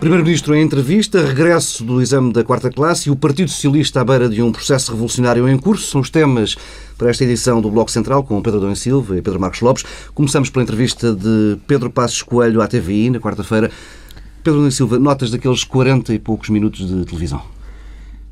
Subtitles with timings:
[0.00, 4.30] Primeiro-Ministro em entrevista, regresso do exame da quarta classe e o Partido Socialista à beira
[4.30, 6.56] de um processo revolucionário em curso são os temas
[6.96, 9.84] para esta edição do Bloco Central com Pedro Dom Silva e Pedro Marcos Lopes.
[10.14, 13.70] Começamos pela entrevista de Pedro Passos Coelho à TVI na quarta-feira.
[14.42, 17.42] Pedro Dom Silva, notas daqueles 40 e poucos minutos de televisão?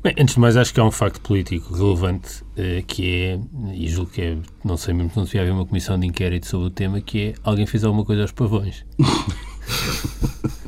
[0.01, 3.39] Bem, antes de mais, acho que há um facto político relevante eh, que é,
[3.75, 6.47] e julgo que é, não sei mesmo se não devia haver uma comissão de inquérito
[6.47, 8.83] sobre o tema, que é alguém fez alguma coisa aos pavões.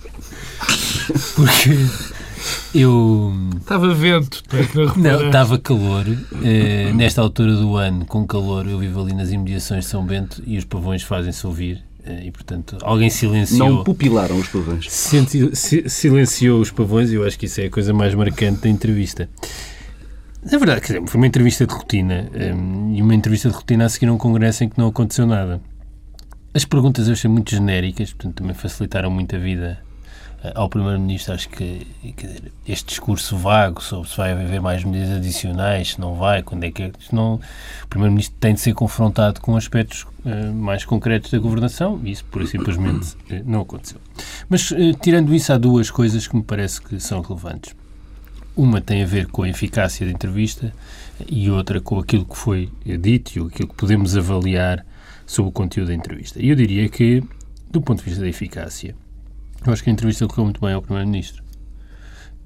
[1.36, 1.70] Porque
[2.74, 3.34] eu.
[3.58, 4.44] Estava vento,
[4.98, 6.06] não, estava calor.
[6.44, 10.42] Eh, nesta altura do ano, com calor, eu vivo ali nas imediações de São Bento
[10.46, 11.84] e os pavões fazem-se ouvir.
[12.04, 13.70] Eh, e, portanto, alguém silenciou.
[13.70, 14.92] Não pupilaram os pavões.
[14.92, 18.70] Senti, silenciou os pavões e eu acho que isso é a coisa mais marcante da
[18.70, 19.30] entrevista.
[20.44, 23.86] Na verdade, quer dizer, foi uma entrevista de rotina um, e uma entrevista de rotina
[23.86, 25.62] a seguir a um congresso em que não aconteceu nada.
[26.52, 29.80] As perguntas eu achei muito genéricas, portanto, também facilitaram muito a vida
[30.56, 31.34] ao Primeiro-Ministro.
[31.34, 36.16] Acho que dizer, este discurso vago sobre se vai haver mais medidas adicionais, se não
[36.16, 36.92] vai, quando é que é.
[37.12, 42.12] Não, o Primeiro-Ministro tem de ser confrontado com aspectos uh, mais concretos da governação e
[42.12, 44.00] isso, por simplesmente, uh, não aconteceu.
[44.50, 47.76] Mas, tirando isso, há duas coisas que me parece que são relevantes.
[48.56, 50.74] Uma tem a ver com a eficácia da entrevista
[51.28, 52.70] e outra com aquilo que foi
[53.00, 54.86] dito e aquilo que podemos avaliar
[55.26, 56.42] sobre o conteúdo da entrevista.
[56.42, 57.24] E eu diria que,
[57.70, 58.94] do ponto de vista da eficácia,
[59.66, 61.44] eu acho que a entrevista correu muito bem ao Primeiro-Ministro.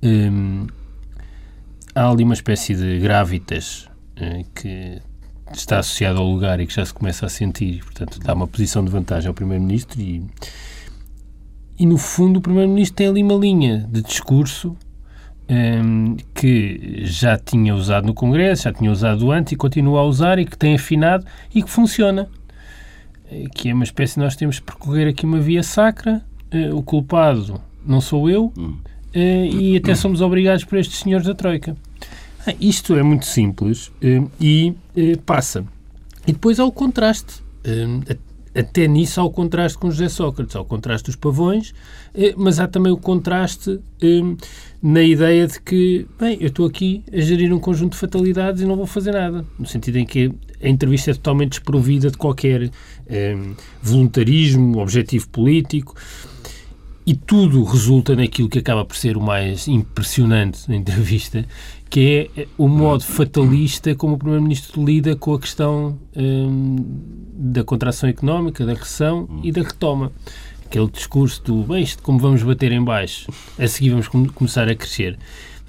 [0.04, 0.68] Hum,
[1.94, 5.02] há ali uma espécie de gravitas uh, que
[5.54, 8.84] está associado ao lugar e que já se começa a sentir, portanto, dá uma posição
[8.84, 10.26] de vantagem ao Primeiro-Ministro e,
[11.80, 14.76] e, no fundo, o Primeiro-Ministro tem ali uma linha de discurso
[15.50, 20.40] um, que já tinha usado no Congresso, já tinha usado antes e continua a usar
[20.40, 22.28] e que tem afinado e que funciona.
[23.32, 26.24] Eh, que é uma espécie, nós temos de percorrer aqui uma via sacra,
[26.74, 28.80] o culpado não sou eu, uh,
[29.16, 31.76] e até somos obrigados por estes senhores da Troika.
[32.48, 34.74] Ah, isto é muito simples uh, e
[35.26, 35.66] passa.
[36.28, 37.44] E depois há o contraste
[38.56, 41.74] até nisso há o contraste com José Sócrates, há o contraste dos pavões,
[42.14, 44.22] eh, mas há também o contraste eh,
[44.82, 48.66] na ideia de que, bem, eu estou aqui a gerir um conjunto de fatalidades e
[48.66, 49.46] não vou fazer nada.
[49.60, 50.32] No sentido em que
[50.64, 52.72] a entrevista é totalmente desprovida de qualquer
[53.08, 53.38] eh,
[53.84, 55.94] voluntarismo, objetivo político.
[57.06, 61.46] E tudo resulta naquilo que acaba por ser o mais impressionante na entrevista,
[61.88, 66.78] que é o modo fatalista como o Primeiro-Ministro lida com a questão hum,
[67.32, 70.12] da contração económica, da recessão e da retoma.
[70.66, 74.68] Aquele discurso do, bem, isto como vamos bater em baixo, a seguir vamos com começar
[74.68, 75.16] a crescer.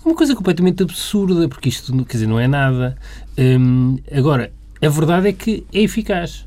[0.02, 2.96] Uma coisa completamente absurda, porque isto, quer dizer, não é nada.
[3.36, 6.46] Hum, agora, a verdade é que é eficaz.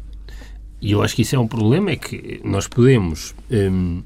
[0.82, 3.36] E eu acho que isso é um problema, é que nós podemos...
[3.52, 4.02] Hum,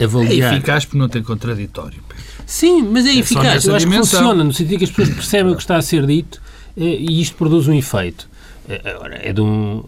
[0.00, 0.52] avaliar.
[0.52, 2.02] É eficaz por não ter contraditório.
[2.46, 3.64] Sim, mas é, é eficaz.
[3.64, 4.02] Eu acho dimensão.
[4.02, 6.40] que funciona, no sentido que as pessoas percebem o que está a ser dito
[6.76, 8.28] eh, e isto produz um efeito.
[8.68, 9.82] Eh, agora, é de um,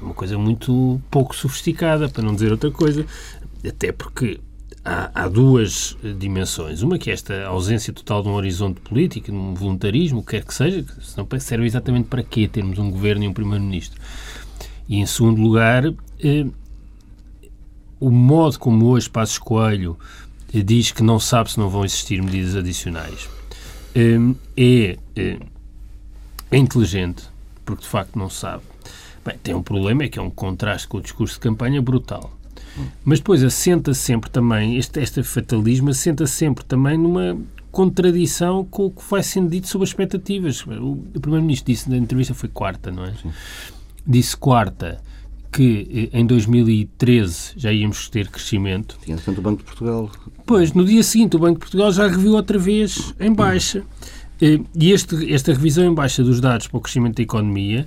[0.00, 3.06] uma coisa muito pouco sofisticada, para não dizer outra coisa,
[3.66, 4.40] até porque
[4.84, 6.82] há, há, duas dimensões.
[6.82, 10.54] Uma que é esta ausência total de um horizonte político, de um voluntarismo, quer que
[10.54, 14.00] seja, senão serve exatamente para quê termos um governo e um primeiro-ministro.
[14.88, 15.84] E, em segundo lugar,
[16.22, 16.46] eh,
[18.02, 19.96] o modo como hoje Passos Coelho
[20.52, 23.28] diz que não sabe se não vão existir medidas adicionais
[23.96, 25.38] hum, é, é,
[26.50, 27.22] é inteligente,
[27.64, 28.64] porque de facto não sabe.
[29.24, 32.36] Bem, tem um problema, é que é um contraste com o discurso de campanha brutal.
[33.04, 37.38] Mas depois assenta sempre também, este, este fatalismo assenta sempre também numa
[37.70, 40.66] contradição com o que vai sendo dito sobre as expectativas.
[40.66, 43.12] O, o Primeiro-Ministro disse na entrevista, foi quarta, não é?
[43.12, 43.30] Sim.
[44.04, 45.00] Disse quarta
[45.52, 48.96] que eh, em 2013 já íamos ter crescimento.
[49.04, 50.10] Tinha tanto o Banco de Portugal.
[50.46, 53.84] Pois, no dia seguinte o Banco de Portugal já reviu outra vez em baixa.
[54.40, 57.86] Eh, e este, esta revisão em baixa dos dados para o crescimento da economia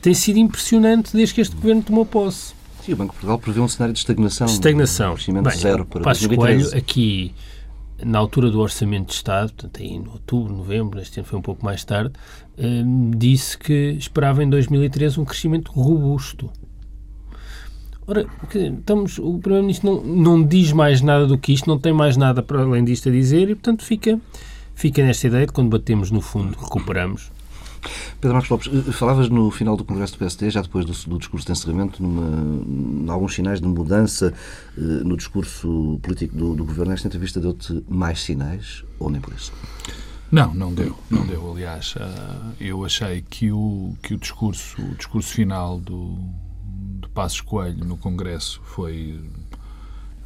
[0.00, 2.54] tem sido impressionante desde que este governo tomou posse.
[2.84, 4.46] Sim, o Banco de Portugal prevê um cenário de estagnação.
[4.46, 5.10] Estagnação.
[5.12, 6.70] Um crescimento Bem, zero para Passos 2013.
[6.70, 7.34] Coelho, aqui,
[8.02, 11.42] na altura do Orçamento de Estado, portanto, aí em outubro, novembro, este ano foi um
[11.42, 12.12] pouco mais tarde,
[12.56, 12.82] eh,
[13.16, 16.50] disse que esperava em 2013 um crescimento robusto.
[18.10, 22.16] Ora, estamos, o Primeiro-Ministro não, não diz mais nada do que isto, não tem mais
[22.16, 24.20] nada para além disto a dizer e, portanto, fica,
[24.74, 27.30] fica nesta ideia de quando batemos no fundo, recuperamos.
[28.20, 31.18] Pedro Marcos Lopes, eh, falavas no final do Congresso do PSD, já depois do, do
[31.18, 34.34] discurso de encerramento, numa, em alguns sinais de mudança
[34.76, 36.92] eh, no discurso político do, do Governo.
[36.92, 39.52] Esta entrevista deu-te mais sinais ou nem por isso?
[40.32, 41.48] Não, não deu, não deu.
[41.52, 46.18] Aliás, uh, eu achei que o, que o discurso, o discurso final do,
[47.14, 49.20] Passos Coelho no Congresso foi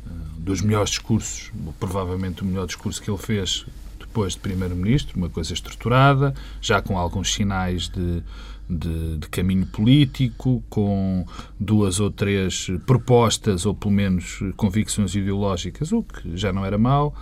[0.06, 3.66] uh, dos melhores discursos, provavelmente o melhor discurso que ele fez
[4.14, 8.22] depois de Primeiro-Ministro, uma coisa estruturada, já com alguns sinais de,
[8.70, 11.26] de, de, caminho político, com
[11.58, 17.12] duas ou três propostas, ou pelo menos convicções ideológicas, o que já não era mau.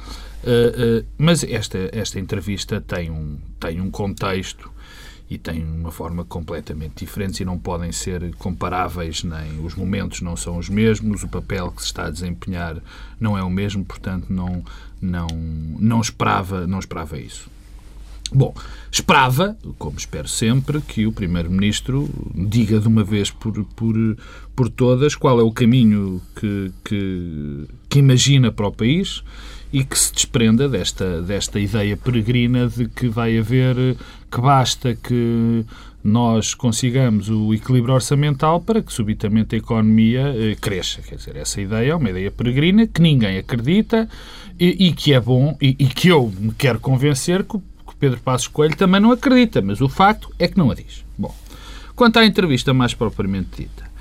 [0.45, 4.71] Uh, uh, mas esta, esta entrevista tem um, tem um contexto
[5.33, 10.37] e têm uma forma completamente diferente e não podem ser comparáveis, nem os momentos não
[10.37, 12.77] são os mesmos, o papel que se está a desempenhar
[13.19, 14.63] não é o mesmo, portanto não,
[15.01, 15.27] não,
[15.79, 17.51] não, esperava, não esperava isso.
[18.31, 18.55] Bom,
[18.91, 23.95] esperava, como espero sempre, que o Primeiro-Ministro diga de uma vez por, por,
[24.55, 29.25] por todas qual é o caminho que, que, que imagina para o país
[29.73, 33.97] e que se desprenda desta, desta ideia peregrina de que vai haver,
[34.31, 35.65] que basta que
[36.05, 41.01] nós consigamos o equilíbrio orçamental para que subitamente a economia eh, cresça.
[41.01, 44.09] Quer dizer, essa ideia é uma ideia peregrina que ninguém acredita
[44.59, 48.21] e, e que é bom e, e, que eu me quero convencer que, que Pedro
[48.21, 51.05] Passos Coelho também não acredita, mas o facto é que não a diz.
[51.17, 51.35] Bom,
[51.95, 53.92] quanto à entrevista mais propriamente dita,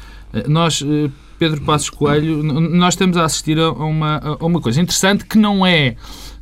[0.48, 5.26] nós eh, Pedro Passos Coelho, nós estamos a assistir a uma, a uma coisa interessante
[5.26, 5.96] que não é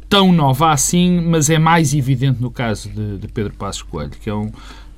[0.07, 4.30] tão nova assim, mas é mais evidente no caso de, de Pedro Passos Coelho, que
[4.30, 4.51] é um,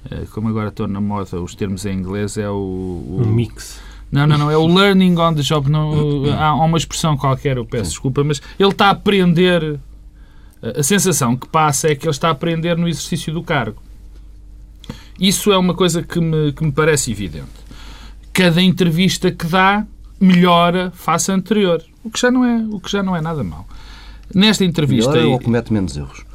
[0.09, 2.53] eh, como agora estão na moda os termos em inglês, é o...
[2.53, 3.79] o um mix.
[4.11, 5.69] Não, não, não, é o learning on the job.
[5.69, 9.79] Não, há uma expressão qualquer, eu peço desculpa, mas ele está a aprender.
[10.61, 13.81] A sensação que passa é que ele está a aprender no exercício do cargo.
[15.17, 17.61] Isso é uma coisa que me, que me parece evidente
[18.33, 19.85] cada entrevista que dá
[20.19, 21.83] melhora face a anterior.
[22.03, 23.67] O que já não é, o que já não é nada mau.
[24.33, 25.11] Nesta entrevista.
[25.11, 26.25] Melhora ou comete menos erros?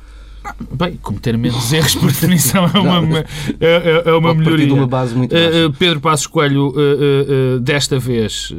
[0.72, 3.24] Bem, cometer menos erros, por definição, é uma, é,
[3.60, 4.72] é, é uma melhoria.
[4.72, 8.52] uma base muito uh, Pedro Passos Coelho, uh, uh, desta vez,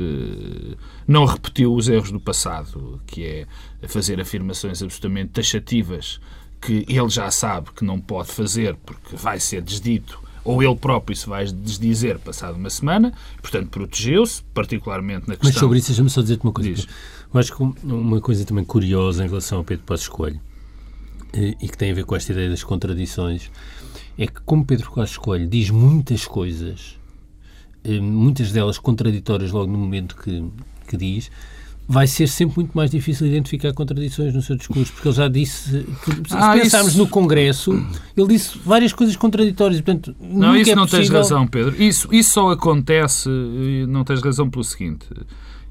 [1.08, 3.48] não repetiu os erros do passado, que é
[3.88, 6.20] fazer afirmações absolutamente taxativas
[6.60, 11.14] que ele já sabe que não pode fazer porque vai ser desdito ou ele próprio
[11.14, 15.52] se vai desdizer passado uma semana, portanto protegeu-se, particularmente na questão...
[15.52, 16.74] Mas sobre isso, deixa-me só dizer-te uma coisa.
[16.74, 16.88] Diz.
[17.34, 20.40] Eu acho que uma coisa também curiosa em relação ao Pedro Passos Coelho,
[21.34, 23.52] eh, e que tem a ver com esta ideia das contradições,
[24.18, 26.98] é que como Pedro Passos Coelho diz muitas coisas,
[27.84, 30.50] eh, muitas delas contraditórias logo no momento que,
[30.88, 31.30] que diz,
[31.88, 35.70] vai ser sempre muito mais difícil identificar contradições no seu discurso, porque ele já disse,
[35.72, 35.86] se
[36.32, 36.98] ah, pensarmos isso...
[36.98, 37.72] no Congresso,
[38.16, 41.06] ele disse várias coisas contraditórias, portanto, não, isso é não possível...
[41.06, 41.82] tens razão, Pedro.
[41.82, 43.30] Isso, isso só acontece,
[43.88, 45.06] não tens razão pelo seguinte,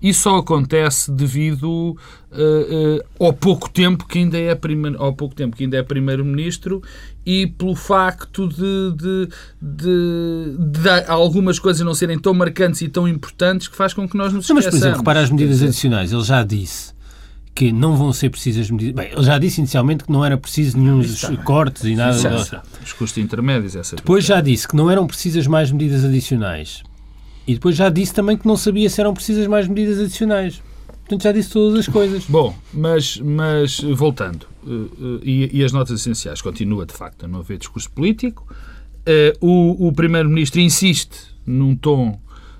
[0.00, 1.96] isso só acontece devido uh,
[2.32, 6.82] uh, ao pouco tempo que ainda é primeiro, ao pouco tempo que ainda é primeiro-ministro
[7.24, 9.28] e pelo facto de, de,
[9.60, 14.16] de, de, algumas coisas não serem tão marcantes e tão importantes que faz com que
[14.16, 14.64] nós nos esqueçamos.
[14.64, 16.12] Mas, por exemplo, repara as medidas adicionais.
[16.12, 16.94] Ele já disse
[17.54, 18.94] que não vão ser precisas medidas...
[18.94, 21.02] Bem, ele já disse inicialmente que não era preciso nenhum
[21.42, 22.62] cortes e nada...
[22.84, 26.82] Os custos intermédios, essa Depois já disse que não eram precisas mais medidas adicionais.
[27.46, 30.60] E depois já disse também que não sabia se eram precisas mais medidas adicionais.
[31.06, 32.24] Portanto, já disse todas as coisas.
[32.28, 37.28] Bom, mas, mas voltando, uh, uh, e, e, as notas essenciais, continua de facto a
[37.28, 38.44] não haver discurso político.
[39.06, 42.18] Uh, o, o Primeiro-Ministro insiste num tom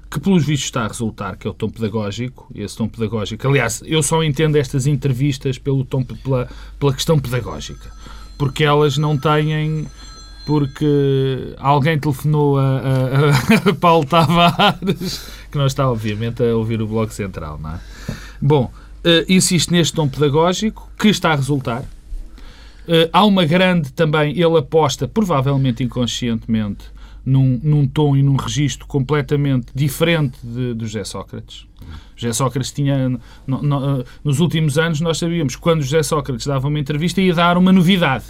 [0.09, 2.49] que, pelos vistos, está a resultar, que é o tom pedagógico.
[2.55, 3.49] Esse tom pedagógico.
[3.49, 7.90] Aliás, eu só entendo estas entrevistas pelo tom, pela, pela questão pedagógica,
[8.38, 9.88] porque elas não têm
[10.47, 16.87] porque alguém telefonou a, a, a Paulo Tavares, que não está, obviamente, a ouvir o
[16.87, 17.81] Bloco Central, não é?
[18.41, 18.71] Bom,
[19.05, 21.81] uh, insiste neste tom pedagógico, que está a resultar.
[21.81, 26.85] Uh, há uma grande também, ele aposta, provavelmente inconscientemente,
[27.25, 31.67] num, num tom e num registro completamente diferente de, do José Sócrates.
[32.15, 33.19] José Sócrates tinha.
[33.45, 37.59] No, no, nos últimos anos, nós sabíamos quando José Sócrates dava uma entrevista ia dar
[37.59, 38.26] uma novidade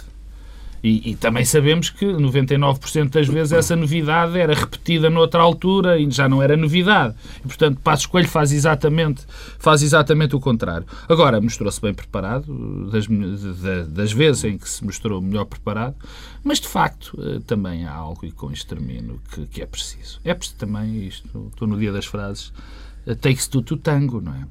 [0.83, 6.09] e, e, também sabemos que 99% das vezes essa novidade era repetida noutra altura e
[6.11, 7.15] já não era novidade.
[7.39, 9.23] E, portanto, Passos Coelho faz exatamente,
[9.57, 10.85] faz exatamente o contrário.
[11.09, 13.07] Agora, mostrou-se bem preparado, das,
[13.87, 15.95] das vezes em que se mostrou melhor preparado,
[16.43, 20.19] mas de facto eh, também há algo, e com isto termino, que, que é preciso.
[20.23, 22.53] É preciso também isto, estou no dia das frases,
[23.05, 24.45] eh, takes two to tango, não é?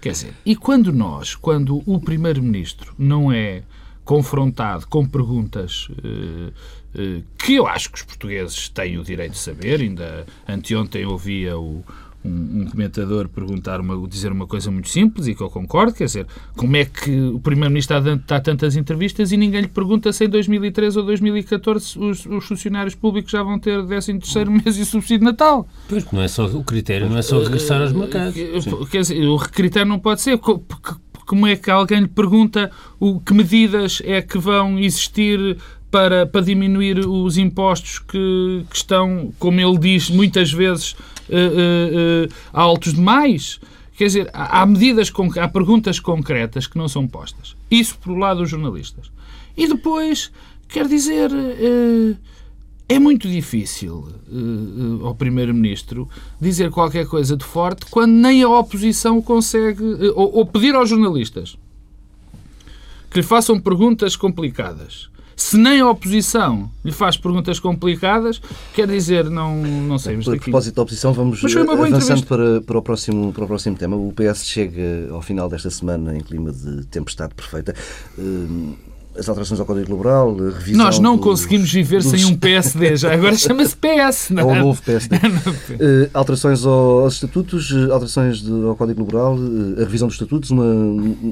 [0.00, 3.62] Quer dizer, e quando nós, quando o Primeiro-Ministro não é
[4.08, 6.50] confrontado com perguntas eh,
[6.94, 9.82] eh, que eu acho que os portugueses têm o direito de saber.
[9.82, 11.84] Ainda anteontem ouvia o,
[12.24, 16.06] um, um, comentador perguntar uma, dizer uma coisa muito simples e que eu concordo, quer
[16.06, 20.24] dizer, como é que o Primeiro-Ministro está a tantas entrevistas e ninguém lhe pergunta se
[20.24, 24.86] em 2013 ou 2014 os, os funcionários públicos já vão ter 13 terceiro mês e
[24.86, 25.68] subsídio de Natal?
[25.86, 28.34] Pois, não é só o critério, não é só regressar aos mercados.
[28.90, 30.38] Quer dizer, o critério não pode ser
[31.28, 35.58] como é que alguém lhe pergunta o, que medidas é que vão existir
[35.90, 40.96] para, para diminuir os impostos que, que estão, como ele diz muitas vezes, uh,
[41.34, 43.60] uh, uh, altos demais.
[43.94, 47.54] Quer dizer, há, medidas, há perguntas concretas que não são postas.
[47.70, 49.10] Isso por lado dos jornalistas.
[49.54, 50.32] E depois,
[50.66, 51.30] quer dizer,
[52.88, 54.08] é muito difícil
[55.02, 56.08] ao Primeiro-Ministro
[56.40, 59.82] dizer qualquer coisa de forte quando nem a oposição consegue,
[60.14, 61.56] ou, ou pedir aos jornalistas
[63.10, 68.42] que lhe façam perguntas complicadas se nem a oposição lhe faz perguntas complicadas,
[68.74, 70.16] quer dizer, não, não sei.
[70.16, 73.94] A propósito da oposição, vamos avançando para, para, o próximo, para o próximo tema.
[73.94, 77.72] O PS chega ao final desta semana em clima de tempestade perfeita.
[78.18, 78.74] Uh,
[79.18, 82.10] as alterações ao Código Laboral, revisão Nós não dos, conseguimos viver dos...
[82.10, 84.44] sem um PSD, já agora chama-se PS, não é?
[84.44, 85.16] Ou novo PSD.
[85.16, 90.50] uh, alterações aos estatutos, eh, alterações de, ao Código Laboral, uh, a revisão dos estatutos,
[90.50, 90.64] uma,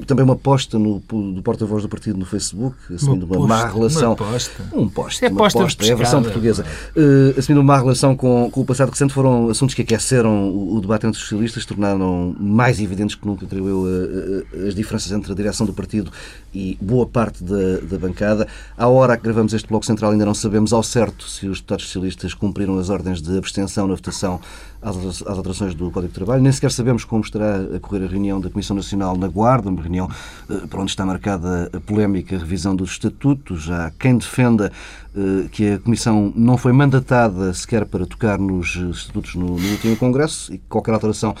[0.05, 4.09] também uma posta no, do porta-voz do partido no Facebook, assumindo uma, uma má relação.
[4.09, 4.63] Uma posta.
[4.73, 6.65] Um poste, é uma posta, posta é a versão portuguesa.
[6.95, 10.75] Uh, assumindo uma má relação com, com o passado recente, foram assuntos que aqueceram o,
[10.75, 15.31] o debate entre os socialistas, tornaram mais evidentes que nunca, creio eu, as diferenças entre
[15.31, 16.11] a direção do partido
[16.53, 18.47] e boa parte da da, bancada.
[18.77, 21.85] À hora que gravamos este Bloco Central ainda não sabemos ao certo se os deputados
[21.85, 24.39] socialistas cumpriram as ordens de abstenção na votação
[24.87, 26.41] às, alterações do Código de Trabalho.
[26.41, 29.81] Nem sequer sabemos como estará a correr a reunião da Comissão Nacional na Guarda, uma
[29.81, 30.09] reunião
[30.49, 33.63] uh, para onde está marcada a polémica revisão dos estatutos.
[33.63, 34.71] Já quem defenda
[35.15, 39.97] uh, que a Comissão não foi mandatada sequer para tocar nos estatutos no, no último
[39.97, 41.35] Congresso e que qualquer alteração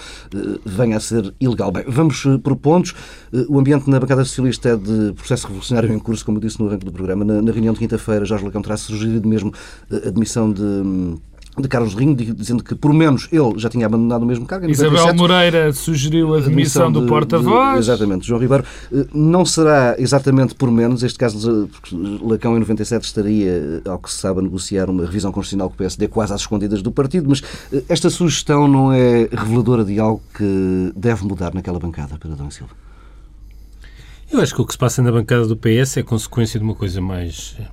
[0.65, 1.71] venha a ser ilegal.
[1.71, 2.93] Bem, vamos por pontos.
[3.47, 6.85] o ambiente na bancada socialista é de processo revolucionário em curso, como disse no arranque
[6.85, 7.23] do programa.
[7.23, 9.53] Na, na reunião de quinta-feira, Jorge Lacão terá sugerido mesmo
[9.91, 11.17] a admissão de hum,
[11.61, 14.69] de Carlos Rinho, dizendo que, por menos, ele já tinha abandonado o mesmo cargo.
[14.69, 17.79] Isabel Moreira sugeriu a demissão do porta-voz.
[17.79, 18.27] Exatamente.
[18.27, 23.81] João Ribeiro eh, não será exatamente por menos, este caso, porque Lacão em 97 estaria,
[23.85, 26.81] ao que se sabe, a negociar uma revisão constitucional com o PSD quase às escondidas
[26.81, 27.41] do partido, mas
[27.73, 32.51] eh, esta sugestão não é reveladora de algo que deve mudar naquela bancada, Pedro Adão
[32.51, 32.71] Silva?
[34.31, 36.75] Eu acho que o que se passa na bancada do PS é consequência de uma
[36.75, 37.65] coisa mais eh,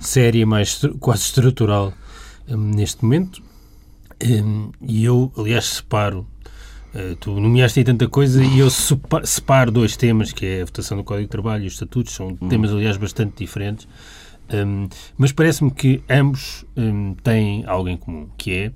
[0.00, 1.92] séria, mais quase estrutural
[2.48, 3.42] Hum, neste momento.
[4.22, 6.26] Hum, e eu, aliás, separo.
[6.94, 10.96] Uh, tu nomeaste aí tanta coisa e eu separo dois temas, que é a votação
[10.96, 12.48] do Código de Trabalho e os estatutos, são uhum.
[12.48, 13.88] temas, aliás, bastante diferentes.
[14.52, 18.72] Um, mas parece-me que ambos um, têm algo em comum, que é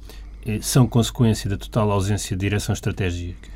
[0.47, 3.51] eh, são consequência da total ausência de direção estratégica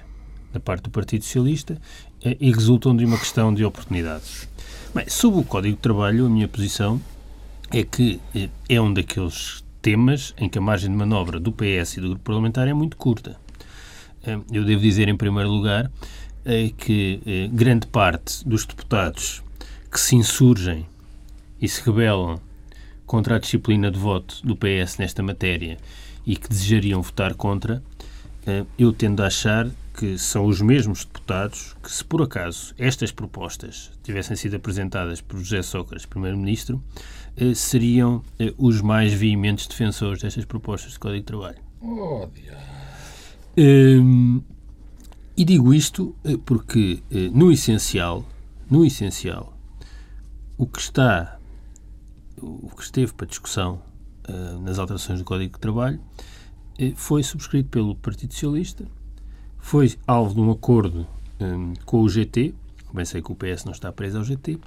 [0.53, 1.81] da parte do Partido Socialista
[2.23, 4.47] eh, e resultam de uma questão de oportunidades.
[4.95, 7.01] Bem, sobre o Código de Trabalho, a minha posição
[7.71, 8.21] é que
[8.69, 12.23] é um daqueles temas em que a margem de manobra do PS e do grupo
[12.23, 13.37] parlamentar é muito curta.
[14.25, 15.91] Eh, eu devo dizer, em primeiro lugar,
[16.45, 19.43] eh, que eh, grande parte dos deputados
[19.91, 20.87] que se insurgem
[21.61, 22.41] e se rebelam
[23.05, 25.77] contra a disciplina de voto do PS nesta matéria
[26.25, 27.83] e que desejariam votar contra,
[28.79, 29.69] eu tendo a achar
[30.03, 35.39] que são os mesmos deputados que, se por acaso estas propostas tivessem sido apresentadas por
[35.39, 36.83] José Sócrates, Primeiro-Ministro,
[37.37, 41.59] eh, seriam eh, os mais veementes defensores destas propostas de Código de Trabalho.
[41.81, 42.29] Oh,
[43.57, 44.43] um,
[45.37, 47.01] e digo isto eh, porque,
[47.33, 48.27] no essencial,
[48.69, 49.57] no essencial,
[50.59, 51.39] o que está,
[52.39, 53.81] o que esteve para discussão
[54.65, 56.01] nas alterações do Código de Trabalho
[56.97, 58.85] foi subscrito pelo Partido Socialista,
[59.63, 61.07] foi alvo de um acordo
[61.41, 62.55] um, com o GT,
[62.93, 64.59] bem sei que o PS não está preso ao GT,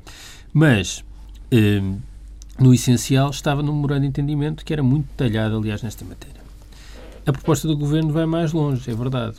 [0.51, 1.05] mas
[1.51, 1.99] um,
[2.57, 6.41] no essencial, estava no memorando de entendimento que era muito detalhado, aliás, nesta matéria.
[7.25, 9.35] A proposta do Governo vai mais longe, é verdade.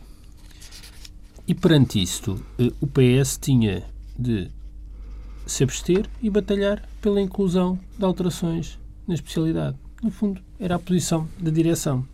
[1.48, 3.84] E perante isto, eh, o PS tinha
[4.18, 4.50] de
[5.46, 9.76] se abster e batalhar pela inclusão de alterações na especialidade.
[10.02, 12.06] No fundo, era a posição da direção.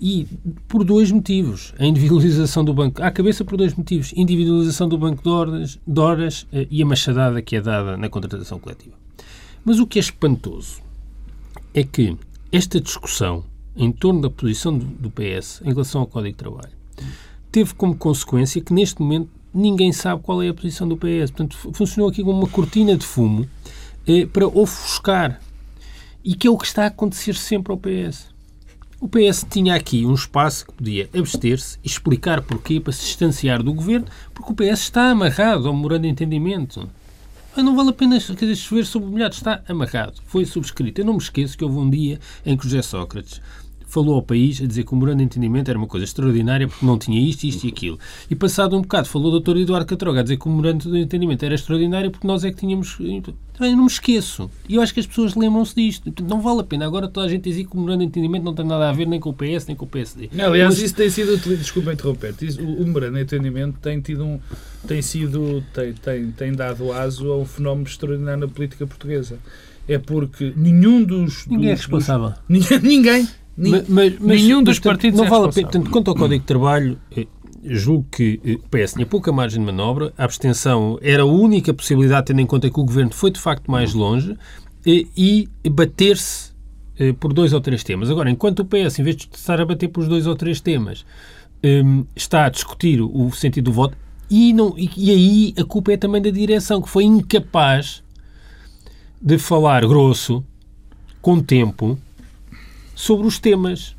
[0.00, 0.26] E
[0.68, 1.72] por dois motivos.
[1.78, 3.02] A individualização do banco.
[3.02, 4.12] À cabeça por dois motivos.
[4.16, 8.08] Individualização do banco de horas, de horas eh, e a machadada que é dada na
[8.08, 8.96] contratação coletiva.
[9.64, 10.82] Mas o que é espantoso
[11.72, 12.16] é que
[12.52, 13.44] esta discussão
[13.76, 16.72] em torno da posição do PS em relação ao Código de Trabalho
[17.50, 21.30] teve como consequência que neste momento ninguém sabe qual é a posição do PS.
[21.30, 23.48] Portanto, funcionou aqui como uma cortina de fumo
[24.06, 25.40] eh, para ofuscar.
[26.24, 28.33] E que é o que está a acontecer sempre ao PS.
[29.04, 33.62] O PS tinha aqui um espaço que podia abster-se e explicar porquê para se distanciar
[33.62, 36.88] do governo, porque o PS está amarrado ao memorando de entendimento.
[37.54, 41.02] Mas não vale a pena chover sobre o molhado, está amarrado, foi subscrito.
[41.02, 43.42] Eu não me esqueço que houve um dia em que José Sócrates
[43.86, 46.84] falou ao país a dizer que o memorando de entendimento era uma coisa extraordinária porque
[46.84, 47.98] não tinha isto, isto e aquilo.
[48.30, 49.58] E passado um bocado falou o Dr.
[49.58, 52.58] Eduardo Catroga a dizer que o memorando de entendimento era extraordinário porque nós é que
[52.58, 52.98] tínhamos...
[53.60, 54.50] Eu não me esqueço.
[54.68, 56.12] E eu acho que as pessoas lembram-se disto.
[56.24, 56.84] Não vale a pena.
[56.84, 59.06] Agora toda a gente diz que o memorando de entendimento não tem nada a ver
[59.06, 60.30] nem com o PS, nem com o PSD.
[60.32, 60.82] Não, aliás, Mas...
[60.82, 61.36] isso tem sido...
[61.36, 62.34] Desculpa interromper.
[62.58, 64.40] O, o memorando de entendimento tem tido um...
[64.88, 65.62] Tem sido...
[65.72, 69.38] Tem, tem, tem dado aso a um fenómeno extraordinário na política portuguesa.
[69.86, 71.46] É porque nenhum dos...
[71.46, 72.34] Ninguém é dos, é responsável.
[72.48, 73.28] Dos, ninguém.
[73.56, 75.68] Mas, mas, nenhum dos partidos não é vale a pena.
[75.68, 77.26] Tanto quanto ao Código de Trabalho, eh,
[77.64, 81.72] julgo que eh, o PS tinha pouca margem de manobra, a abstenção era a única
[81.72, 84.36] possibilidade, tendo em conta que o governo foi de facto mais longe,
[84.86, 86.52] eh, e bater-se
[87.18, 88.08] por dois ou três temas.
[88.08, 91.04] Agora, enquanto o PS, em vez de estar a bater por dois ou três temas,
[92.14, 93.98] está a discutir o sentido do voto,
[94.30, 98.00] e, não, e aí a culpa é também da direção, que foi incapaz
[99.20, 100.44] de falar grosso,
[101.20, 101.98] com tempo,
[102.94, 103.96] sobre os temas.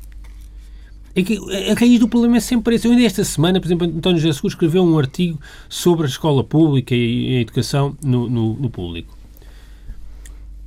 [1.14, 1.38] É que
[1.70, 2.86] a raiz do problema é sempre esse.
[2.86, 6.94] Eu ainda esta semana, por exemplo, António Jesus escreveu um artigo sobre a escola pública
[6.94, 9.16] e a educação no, no, no público.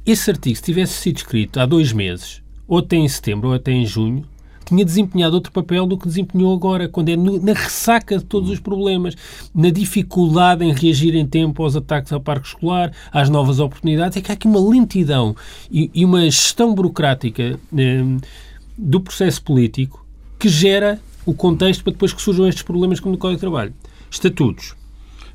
[0.06, 3.72] Esse artigo, se tivesse sido escrito há dois meses, ou até em setembro, ou até
[3.72, 4.26] em junho,
[4.70, 8.50] tinha desempenhado outro papel do que desempenhou agora, quando é no, na ressaca de todos
[8.50, 9.16] os problemas,
[9.54, 14.18] na dificuldade em reagir em tempo aos ataques ao parque escolar, às novas oportunidades.
[14.18, 15.36] É que há aqui uma lentidão
[15.72, 18.04] e, e uma gestão burocrática eh,
[18.78, 20.06] do processo político
[20.38, 23.74] que gera o contexto para depois que surjam estes problemas como no Código de Trabalho.
[24.10, 24.76] Estatutos.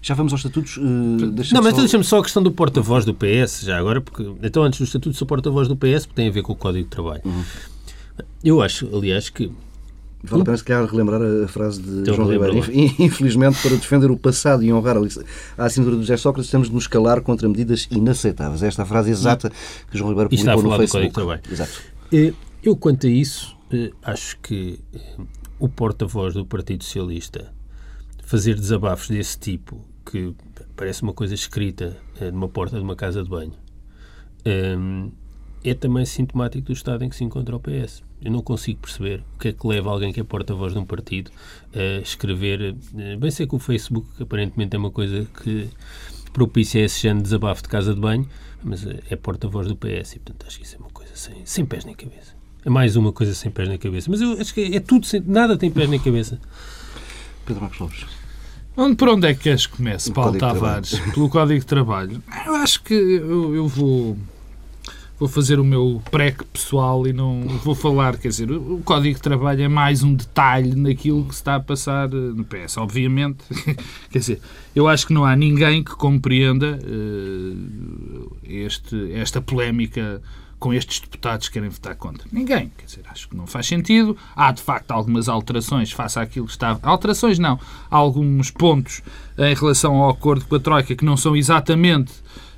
[0.00, 0.76] Já vamos aos estatutos.
[0.76, 1.80] Uh, não, mas só...
[1.80, 5.16] deixa-me só a questão do porta-voz do PS, já agora, porque então antes do estatuto
[5.16, 7.22] sou porta-voz do PS, porque tem a ver com o Código de Trabalho.
[7.24, 7.42] Uhum.
[8.42, 9.50] Eu acho, aliás, que
[10.26, 12.56] Vale a pena, se calhar, relembrar a frase de então, João Ribeiro.
[12.98, 16.86] Infelizmente, para defender o passado e honrar a assinatura do José Sócrates, temos de nos
[16.86, 18.62] calar contra medidas inaceitáveis.
[18.62, 19.52] Esta é a frase exata
[19.90, 21.52] que João Ribeiro publicou no Facebook.
[21.52, 21.72] Exato.
[22.10, 25.22] Eh, eu, quanto a isso, eh, acho que eh,
[25.58, 27.52] o porta-voz do Partido Socialista
[28.24, 30.34] fazer desabafos desse tipo, que
[30.74, 31.98] parece uma coisa escrita
[32.32, 33.52] numa porta de uma casa de banho,
[35.64, 38.02] é também sintomático do estado em que se encontra o PS.
[38.22, 40.84] Eu não consigo perceber o que é que leva alguém que é porta-voz de um
[40.84, 41.30] partido
[41.74, 42.76] a escrever.
[42.96, 45.68] Eh, bem sei que o Facebook aparentemente é uma coisa que
[46.32, 48.28] propicia esse género de desabafo de casa de banho,
[48.62, 51.34] mas eh, é porta-voz do PS e, portanto, acho que isso é uma coisa sem,
[51.44, 52.34] sem pés nem cabeça.
[52.64, 54.10] É mais uma coisa sem pés nem cabeça.
[54.10, 55.20] Mas eu acho que é tudo sem.
[55.20, 56.38] Nada tem pés nem cabeça.
[57.46, 58.06] Pedro Marcos Lopes.
[58.76, 60.98] Onde, por onde é que queres que comece, Paulo Tavares?
[61.14, 62.22] Pelo Código de Trabalho.
[62.44, 64.16] Eu acho que eu, eu vou
[65.24, 69.22] vou fazer o meu pré pessoal e não vou falar, quer dizer, o Código de
[69.22, 72.76] Trabalho é mais um detalhe naquilo que se está a passar eh, no PS.
[72.76, 73.42] Obviamente,
[74.10, 74.40] quer dizer,
[74.76, 80.20] eu acho que não há ninguém que compreenda uh, este, esta polémica
[80.58, 82.28] com estes deputados que querem votar contra.
[82.30, 82.70] Ninguém.
[82.76, 84.16] Quer dizer, acho que não faz sentido.
[84.36, 86.80] Há, de facto, algumas alterações face àquilo que estava...
[86.82, 87.58] Alterações não.
[87.90, 89.02] Há alguns pontos
[89.38, 92.12] em relação ao acordo com a Troika que não são exatamente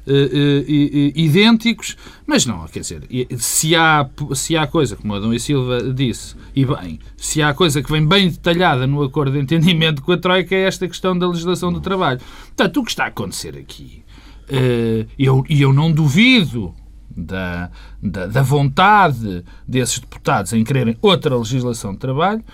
[0.07, 3.03] uh, idênticos, mas não, quer dizer,
[3.39, 7.83] se há, se há coisa, como Adão e Silva disse, e bem, se há coisa
[7.83, 11.29] que vem bem detalhada no acordo de entendimento com a Troika é esta questão da
[11.29, 12.21] legislação do trabalho.
[12.47, 14.03] Portanto, o que está a acontecer aqui,
[14.51, 16.75] uh, eu, e eu não duvido
[17.17, 17.71] da,
[18.03, 22.45] da, da, vontade desses deputados em quererem outra legislação de trabalho,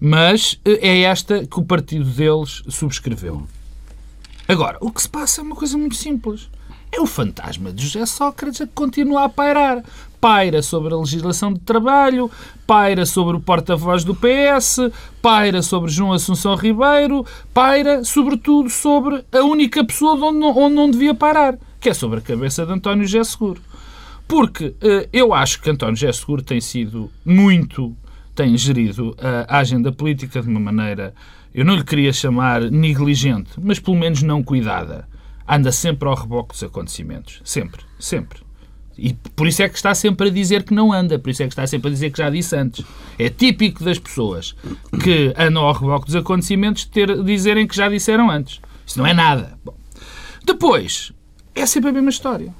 [0.00, 3.46] mas é esta que o partido deles subscreveu.
[4.48, 6.48] Agora, o que se passa é uma coisa muito simples.
[6.90, 9.84] É o fantasma de José Sócrates a que continua a pairar.
[10.20, 12.30] Paira sobre a legislação de trabalho,
[12.66, 14.90] paira sobre o porta-voz do PS,
[15.22, 17.24] paira sobre João Assunção Ribeiro,
[17.54, 22.18] paira, sobretudo, sobre a única pessoa onde não, onde não devia parar, que é sobre
[22.18, 23.60] a cabeça de António José Seguro.
[24.26, 27.96] Porque eh, eu acho que António José Seguro tem sido muito,
[28.34, 29.16] tem gerido
[29.48, 31.14] a agenda política de uma maneira,
[31.54, 35.06] eu não lhe queria chamar negligente, mas pelo menos não cuidada
[35.48, 37.40] anda sempre ao reboque dos acontecimentos.
[37.44, 38.40] Sempre, sempre.
[38.98, 41.46] E por isso é que está sempre a dizer que não anda, por isso é
[41.46, 42.84] que está sempre a dizer que já disse antes.
[43.16, 44.56] É típico das pessoas
[45.02, 48.60] que andam ao reboque dos acontecimentos ter, dizerem que já disseram antes.
[48.84, 49.56] Isso não é nada.
[49.64, 49.74] Bom.
[50.44, 51.12] Depois,
[51.54, 52.52] é sempre a mesma história.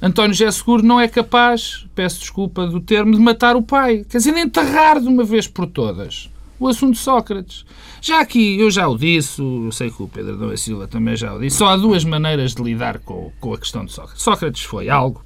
[0.00, 4.04] António José Seguro não é capaz, peço desculpa do termo, de matar o pai.
[4.08, 6.31] Quer dizer, de enterrar de uma vez por todas
[6.62, 7.64] o assunto Sócrates.
[8.00, 11.34] Já aqui, eu já o disse, eu sei que o Pedro Adão Silva também já
[11.34, 14.22] o disse, só há duas maneiras de lidar com, com a questão de Sócrates.
[14.22, 15.24] Sócrates foi algo,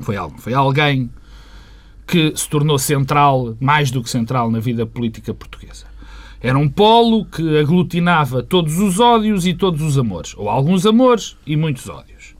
[0.00, 1.10] foi algo, foi alguém
[2.06, 5.86] que se tornou central, mais do que central, na vida política portuguesa.
[6.40, 11.36] Era um polo que aglutinava todos os ódios e todos os amores, ou alguns amores
[11.46, 12.34] e muitos ódios.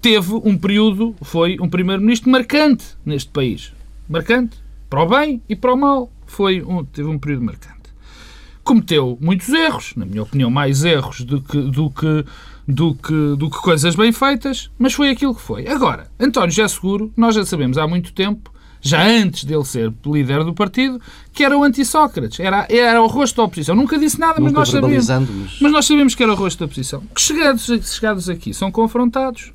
[0.00, 3.72] Teve um período, foi um primeiro-ministro marcante neste país.
[4.08, 6.10] Marcante para o bem e para o mal.
[6.32, 7.92] Foi um, teve um período marcante.
[8.64, 12.24] Cometeu muitos erros, na minha opinião, mais erros do que, do que,
[12.66, 15.68] do que, do que coisas bem feitas, mas foi aquilo que foi.
[15.68, 20.42] Agora, António já seguro, nós já sabemos há muito tempo, já antes dele ser líder
[20.42, 20.98] do partido,
[21.34, 23.74] que era o anti-Sócrates, era, era o rosto da oposição.
[23.74, 25.06] Nunca disse nada, mas nós sabemos.
[25.06, 25.58] Mas...
[25.60, 25.72] mas...
[25.72, 27.02] nós sabemos que era o rosto da oposição.
[27.14, 29.52] Que chegados, chegados aqui são confrontados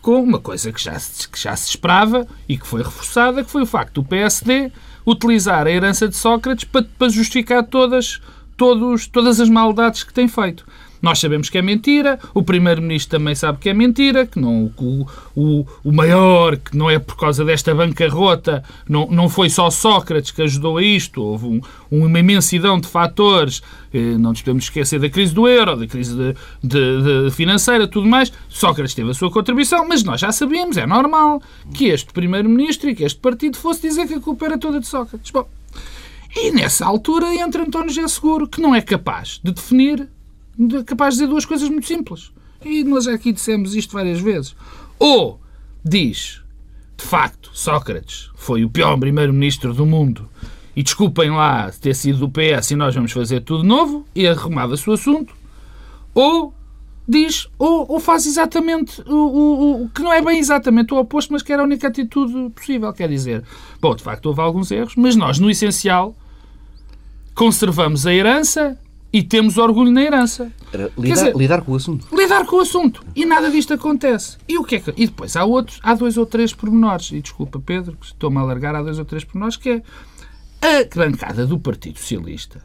[0.00, 3.62] com uma coisa que já, que já se esperava e que foi reforçada, que foi
[3.62, 4.70] o facto do PSD
[5.06, 8.20] utilizar a herança de Sócrates para, para justificar todas,
[8.56, 10.66] todos, todas as maldades que tem feito.
[11.02, 15.66] Nós sabemos que é mentira, o Primeiro-Ministro também sabe que é mentira, que não, o,
[15.84, 20.42] o, maior, que não é por causa desta bancarrota, não, não foi só Sócrates que
[20.42, 21.60] ajudou a isto, houve um,
[21.90, 26.14] uma imensidão de fatores, eh, não nos podemos esquecer da crise do euro, da crise
[26.14, 28.32] de, de, de financeira, tudo mais.
[28.48, 31.42] Sócrates teve a sua contribuição, mas nós já sabíamos, é normal,
[31.74, 34.86] que este Primeiro-Ministro e que este partido fosse dizer que a culpa era toda de
[34.86, 35.30] Sócrates.
[35.30, 35.48] Bom,
[36.36, 40.08] e nessa altura entra António José Seguro, que não é capaz de definir
[40.86, 42.32] capaz de dizer duas coisas muito simples.
[42.64, 44.54] E nós aqui dissemos isto várias vezes.
[44.98, 45.40] Ou
[45.84, 46.42] diz,
[46.96, 50.28] de facto, Sócrates foi o pior primeiro-ministro do mundo
[50.76, 54.88] e desculpem lá ter sido do PS e nós vamos fazer tudo novo e arrumava-se
[54.88, 55.34] o assunto.
[56.14, 56.54] Ou
[57.08, 61.32] diz, ou, ou faz exatamente o, o, o, que não é bem exatamente o oposto,
[61.32, 62.92] mas que era a única atitude possível.
[62.92, 63.42] Quer dizer,
[63.80, 66.14] bom, de facto houve alguns erros, mas nós, no essencial,
[67.34, 68.78] conservamos a herança,
[69.12, 70.52] e temos orgulho na herança.
[70.72, 72.06] Lidar, dizer, lidar, com o assunto.
[72.14, 73.04] Lidar com o assunto.
[73.14, 74.38] E nada disto acontece.
[74.48, 74.90] E o que é que...
[74.96, 77.10] E depois há outros, há dois ou três pormenores.
[77.10, 79.82] E desculpa, Pedro, que estou-me a alargar, há dois ou três pormenores, que é
[80.62, 82.62] a bancada do Partido Socialista,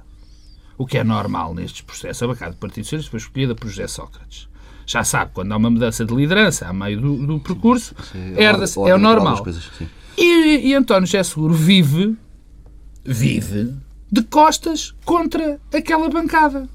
[0.78, 3.88] o que é normal nestes processos, a bancada do Partido Socialista foi escolhida por José
[3.88, 4.48] Sócrates.
[4.86, 7.96] Já sabe, quando há uma mudança de liderança a meio do, do percurso,
[8.38, 9.42] herda-se, é o normal.
[9.42, 9.68] Coisas,
[10.16, 12.16] e, e António José Seguro vive,
[13.04, 13.74] vive
[14.12, 16.70] de costas contra aquela bancada.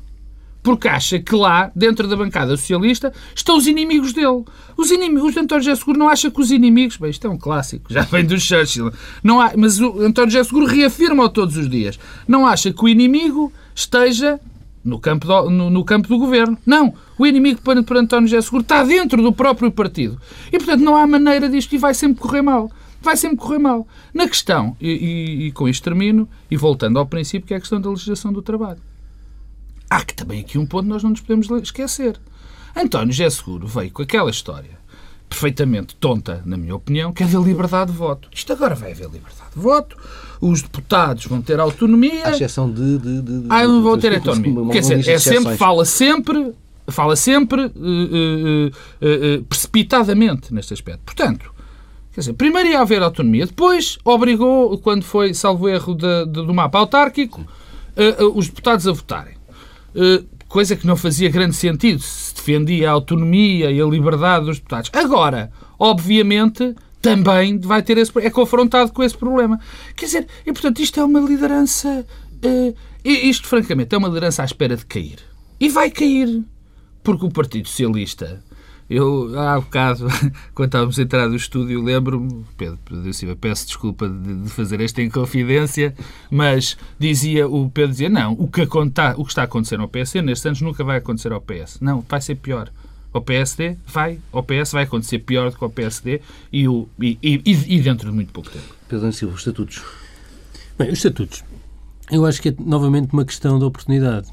[0.62, 4.44] Porque acha que lá, dentro da bancada socialista, estão os inimigos dele.
[4.76, 6.98] Os inimigos, o António José Seguro não acha que os inimigos.
[6.98, 8.92] Bem, isto é um clássico, já vem do Churchill.
[9.22, 11.98] Não há, mas o António José Seguro reafirma-o todos os dias.
[12.28, 14.38] Não acha que o inimigo esteja
[14.84, 16.58] no campo do, no, no, campo do governo.
[16.66, 16.92] Não.
[17.18, 20.20] O inimigo para, para António José Seguro está dentro do próprio partido.
[20.52, 23.86] E, portanto, não há maneira disto e vai sempre correr mal vai sempre correr mal.
[24.12, 27.60] Na questão, e, e, e, com isto termino, e voltando ao princípio, que é a
[27.60, 28.80] questão da legislação do trabalho.
[29.88, 32.20] Há que também aqui um ponto que nós não nos podemos esquecer.
[32.76, 34.80] António José Seguro veio com aquela história
[35.30, 38.28] perfeitamente tonta, na minha opinião, que é da liberdade de voto.
[38.32, 39.96] Isto agora vai haver liberdade de voto,
[40.40, 42.26] os deputados vão ter autonomia.
[42.26, 42.98] À exceção de.
[42.98, 44.72] de, de ah, não vão ter autonomia.
[44.72, 46.52] Quer dizer, é sempre, fala sempre,
[46.88, 51.02] fala sempre uh, uh, uh, precipitadamente neste aspecto.
[51.04, 51.54] Portanto,
[52.12, 56.52] Quer dizer, primeiro ia haver autonomia, depois obrigou, quando foi, salvo erro, de, de, do
[56.52, 59.34] mapa autárquico, uh, uh, os deputados a votarem.
[59.94, 64.58] Uh, coisa que não fazia grande sentido, se defendia a autonomia e a liberdade dos
[64.58, 64.90] deputados.
[64.92, 69.60] Agora, obviamente, também vai ter esse, é confrontado com esse problema.
[69.94, 72.04] Quer dizer, e portanto isto é uma liderança.
[73.04, 75.20] isto, francamente, é uma liderança à espera de cair.
[75.60, 76.42] E vai cair.
[77.04, 78.42] Porque o Partido Socialista
[78.90, 80.08] eu, há bocado,
[80.52, 84.80] quando estávamos a entrar no estúdio, lembro-me, Pedro, Pedro Silva, peço desculpa de, de, fazer
[84.80, 85.94] esta inconfidência,
[86.28, 90.22] mas dizia, o Pedro dizia, não, o que, o que está a acontecer ao PSD
[90.22, 91.78] nestes anos nunca vai acontecer ao PS.
[91.80, 92.68] Não, vai ser pior.
[93.12, 96.20] Ao PSD vai, ao PS vai acontecer pior do que ao PSD
[96.52, 97.40] e, o, e, e,
[97.76, 98.74] e dentro de muito pouco tempo.
[98.88, 99.84] Pedro Silva, os estatutos.
[100.76, 101.44] Bem, os estatutos.
[102.10, 104.28] Eu acho que é novamente uma questão de oportunidade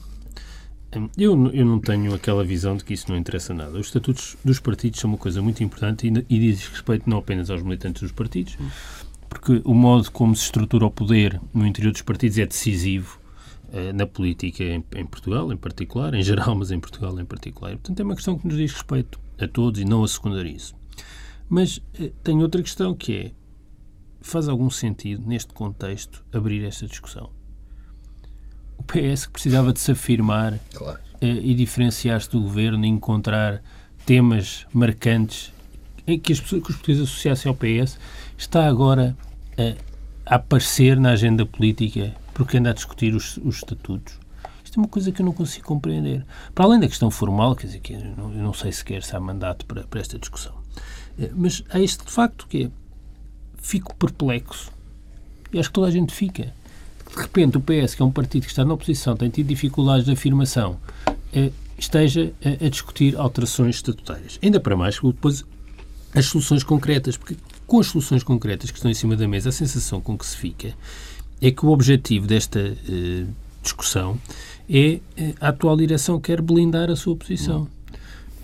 [1.17, 3.77] eu, eu não tenho aquela visão de que isso não interessa nada.
[3.77, 7.49] Os estatutos dos partidos são uma coisa muito importante e, e diz respeito não apenas
[7.49, 8.57] aos militantes dos partidos,
[9.29, 13.19] porque o modo como se estrutura o poder no interior dos partidos é decisivo
[13.71, 17.71] eh, na política em, em, Portugal, em particular, em geral, mas em Portugal em particular.
[17.71, 20.73] Portanto, é uma questão que nos diz respeito a todos e não a secundarizo.
[21.49, 23.31] Mas eh, tem outra questão que é:
[24.21, 27.36] faz algum sentido, neste contexto, abrir esta discussão?
[28.77, 30.99] O PS que precisava de se afirmar claro.
[31.19, 33.61] Eh, e diferenciar-se do governo e encontrar
[34.05, 35.51] temas marcantes
[36.05, 37.97] em que, as pessoas, que os portugueses associassem ao PS,
[38.37, 39.17] está agora
[39.57, 44.19] a, a, aparecer na agenda política porque anda a discutir os, os, estatutos.
[44.63, 46.23] Isto é uma coisa que eu não consigo compreender.
[46.53, 49.15] Para além da questão formal, quer dizer, que eu não, eu não sei sequer se
[49.15, 50.53] há mandato para, para esta discussão.
[51.19, 52.71] Eh, mas há este facto que é,
[53.57, 54.71] fico perplexo
[55.51, 56.53] e acho que toda a gente fica
[57.17, 60.05] de repente o PS, que é um partido que está na oposição, tem tido dificuldades
[60.05, 60.77] de afirmação,
[61.33, 64.39] eh, esteja a, discutir alterações estatutárias.
[64.41, 65.43] Ainda para mais, depois
[66.13, 69.51] as soluções concretas, porque com as soluções concretas que estão em cima da mesa, a
[69.51, 70.73] sensação com que se fica
[71.41, 73.25] é que o objetivo desta eh,
[73.61, 74.17] discussão
[74.69, 77.67] é eh, a atual direção quer blindar a sua posição.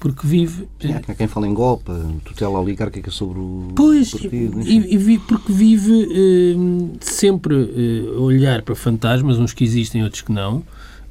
[0.04, 0.68] Porque vive.
[0.82, 1.90] Sim, há quem fala em golpe,
[2.26, 4.60] tutela oligárquica sobre o pois, partido.
[4.60, 10.34] E, e porque vive eh, sempre eh, olhar para fantasmas, uns que existem, outros que
[10.34, 10.62] não.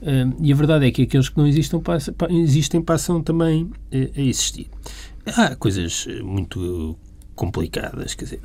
[0.02, 4.10] Eh, e a verdade é que aqueles que não existem, passam, existem passam também eh,
[4.14, 4.66] a existir.
[5.24, 6.94] Há coisas muito
[7.34, 8.40] complicadas, quer dizer.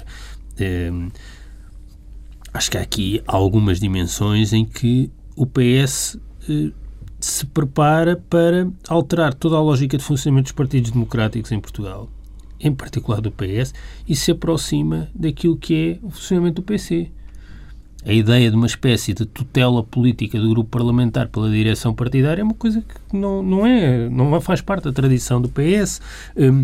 [2.54, 6.18] acho que há aqui algumas dimensões em que o PS
[7.20, 12.10] se prepara para alterar toda a lógica de funcionamento dos partidos democráticos em Portugal,
[12.60, 13.74] em particular do PS,
[14.08, 17.10] e se aproxima daquilo que é o funcionamento do PC.
[18.06, 22.44] A ideia de uma espécie de tutela política do grupo parlamentar pela direção partidária é
[22.44, 26.00] uma coisa que não, não é, não faz parte da tradição do PS.
[26.38, 26.64] Um,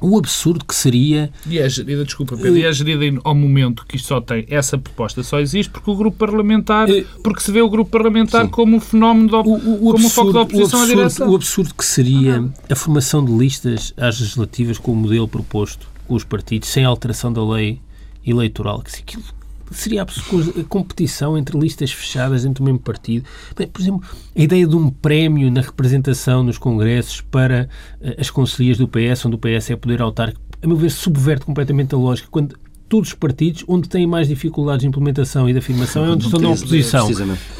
[0.00, 1.30] o absurdo que seria.
[1.46, 4.46] E é gerida, desculpa, Pedro, e é gerida ao momento que isto só tem.
[4.48, 6.88] Essa proposta só existe porque o grupo parlamentar.
[6.90, 8.50] Eh, porque se vê o grupo parlamentar Sim.
[8.50, 10.86] como um fenómeno, de, o, o como absurdo, um foco da oposição o absurdo, à
[10.86, 11.30] direção.
[11.30, 16.14] O absurdo que seria a formação de listas às legislativas com o modelo proposto com
[16.14, 17.80] os partidos, sem alteração da lei
[18.26, 18.82] eleitoral.
[18.82, 19.22] Que aquilo
[19.70, 23.24] seria a competição entre listas fechadas dentro do mesmo partido.
[23.72, 24.02] Por exemplo,
[24.36, 27.68] a ideia de um prémio na representação nos congressos para
[28.00, 31.44] eh, as conselheiras do PS, onde o PS é poder autárquico, a meu ver, subverte
[31.44, 32.28] completamente a lógica.
[32.30, 32.56] Quando
[32.88, 36.40] todos os partidos, onde têm mais dificuldades de implementação e de afirmação, é onde estão
[36.40, 37.08] na oposição.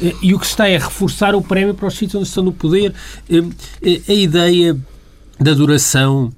[0.01, 2.43] Eh, e o que se está é reforçar o prémio para os sítios onde estão
[2.43, 2.93] no poder.
[3.29, 4.77] Eh, a ideia
[5.39, 6.31] da duração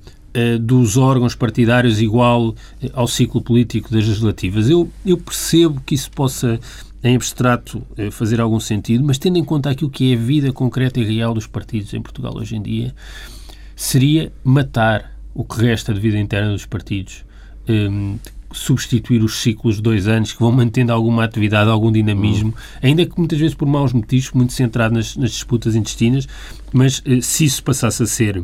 [0.60, 4.70] dos órgãos partidários igual eh, ao ciclo político das legislativas.
[4.70, 6.60] Eu, eu percebo que isso possa,
[7.04, 10.54] em abstrato, eh, fazer algum sentido, mas tendo em conta aquilo que é a vida
[10.54, 12.96] concreta e real dos partidos em Portugal hoje em dia,
[13.76, 17.26] seria matar o que resta de vida interna dos partidos,
[17.68, 18.20] um, ehm,
[18.54, 22.80] substituir os ciclos de dois anos que vão mantendo alguma atividade, algum dinamismo, uhum.
[22.82, 26.28] ainda que muitas vezes por maus motivos, muito centrado nas, nas disputas intestinas,
[26.74, 28.44] mas se isso passasse a ser eh,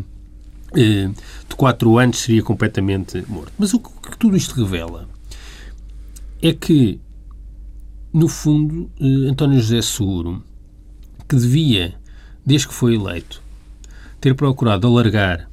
[0.77, 3.51] de 4 anos seria completamente morto.
[3.57, 5.07] Mas o que tudo isto revela
[6.41, 6.99] é que,
[8.13, 10.43] no fundo, eh, António José Seguro,
[11.27, 11.95] que devia,
[12.45, 13.41] desde que foi eleito,
[14.21, 15.49] ter procurado alargar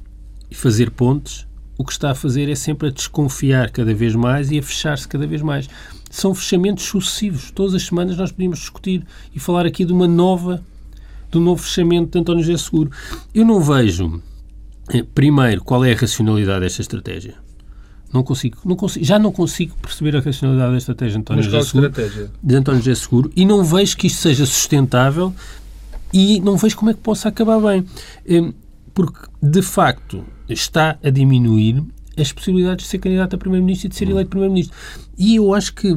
[0.49, 1.45] e fazer pontes,
[1.77, 5.07] o que está a fazer é sempre a desconfiar cada vez mais e a fechar-se
[5.07, 5.67] cada vez mais.
[6.09, 7.51] São fechamentos sucessivos.
[7.51, 10.63] Todas as semanas nós podíamos discutir e falar aqui de uma nova,
[11.29, 12.91] de um novo fechamento de António José Seguro.
[13.33, 14.34] Eu não vejo eh,
[15.13, 17.35] primeiro, qual é a racionalidade desta estratégia?
[18.13, 21.61] Não consigo, não consigo, já não consigo perceber a racionalidade da estratégia de António, José
[21.63, 21.91] Seguro,
[22.41, 25.33] de António José Seguro e não vejo que isto seja sustentável
[26.13, 27.85] e não vejo como é que possa acabar bem.
[28.25, 28.53] Eh,
[28.93, 31.83] porque, de facto, está a diminuir
[32.17, 34.77] as possibilidades de ser candidato a Primeiro-Ministro e de ser eleito Primeiro-Ministro.
[35.17, 35.93] E eu acho que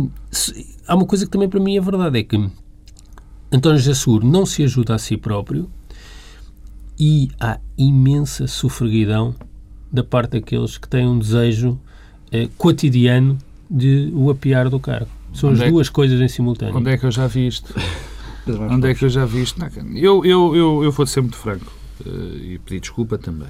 [0.86, 2.36] há uma coisa que também para mim é verdade, é que
[3.52, 5.70] António José Seguro não se ajuda a si próprio
[6.98, 9.34] e há imensa sofreguidão
[9.90, 11.78] da parte daqueles que têm um desejo
[12.32, 13.38] eh, cotidiano
[13.70, 15.08] de o apiar do cargo.
[15.32, 16.76] São onde as é duas coisas em simultâneo.
[16.76, 17.72] Onde é que eu já vi isto?
[18.70, 19.62] onde é que eu já vi isto?
[19.94, 21.72] Eu, eu, eu, eu vou ser muito franco
[22.04, 23.48] uh, e pedir desculpa também.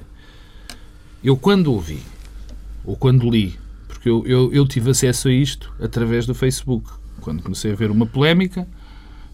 [1.23, 1.99] Eu, quando ouvi,
[2.85, 3.57] ou quando li,
[3.87, 7.91] porque eu, eu, eu tive acesso a isto através do Facebook, quando comecei a ver
[7.91, 8.67] uma polémica.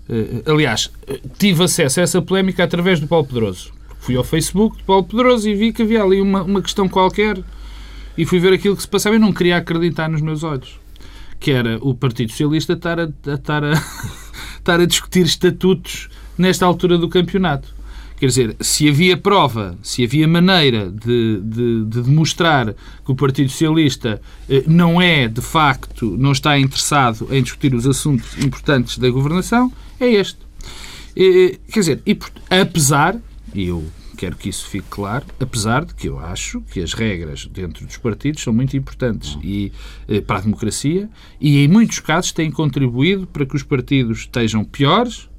[0.08, 0.92] Uh, aliás,
[1.38, 3.75] tive acesso a essa polémica através do Paulo Pedroso
[4.06, 7.44] fui ao Facebook de Paulo Pedroso e vi que havia ali uma, uma questão qualquer
[8.16, 10.80] e fui ver aquilo que se passava e não queria acreditar nos meus olhos.
[11.40, 13.74] Que era o Partido Socialista estar a, a, estar a,
[14.58, 17.74] estar a discutir estatutos nesta altura do campeonato.
[18.20, 23.50] Quer dizer, se havia prova, se havia maneira de, de, de, demonstrar que o Partido
[23.50, 29.10] Socialista eh, não é, de facto, não está interessado em discutir os assuntos importantes da
[29.10, 30.38] governação, é este.
[31.18, 32.04] Eh, quer dizer,
[32.50, 33.20] apesar
[33.56, 33.84] e eu
[34.18, 37.98] quero que isso fique claro, apesar de que eu acho que as regras dentro dos
[37.98, 39.72] partidos são muito importantes e,
[40.08, 44.64] eh, para a democracia e, em muitos casos, têm contribuído para que os partidos estejam
[44.64, 45.30] piores.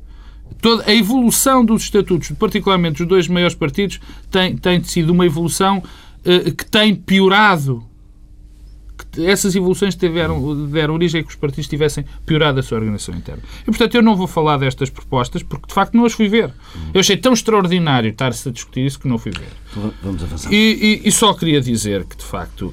[0.62, 4.00] Toda a evolução dos estatutos, particularmente dos dois maiores partidos,
[4.30, 5.82] tem, tem sido uma evolução
[6.24, 7.84] eh, que tem piorado
[9.18, 13.42] essas evoluções tiveram, deram origem a que os partidos tivessem piorado a sua organização interna.
[13.62, 16.52] E, portanto, eu não vou falar destas propostas porque, de facto, não as fui ver.
[16.92, 19.92] Eu achei tão extraordinário estar-se a discutir isso que não fui ver.
[20.02, 20.52] Vamos avançar.
[20.52, 22.72] E, e, e só queria dizer que, de facto,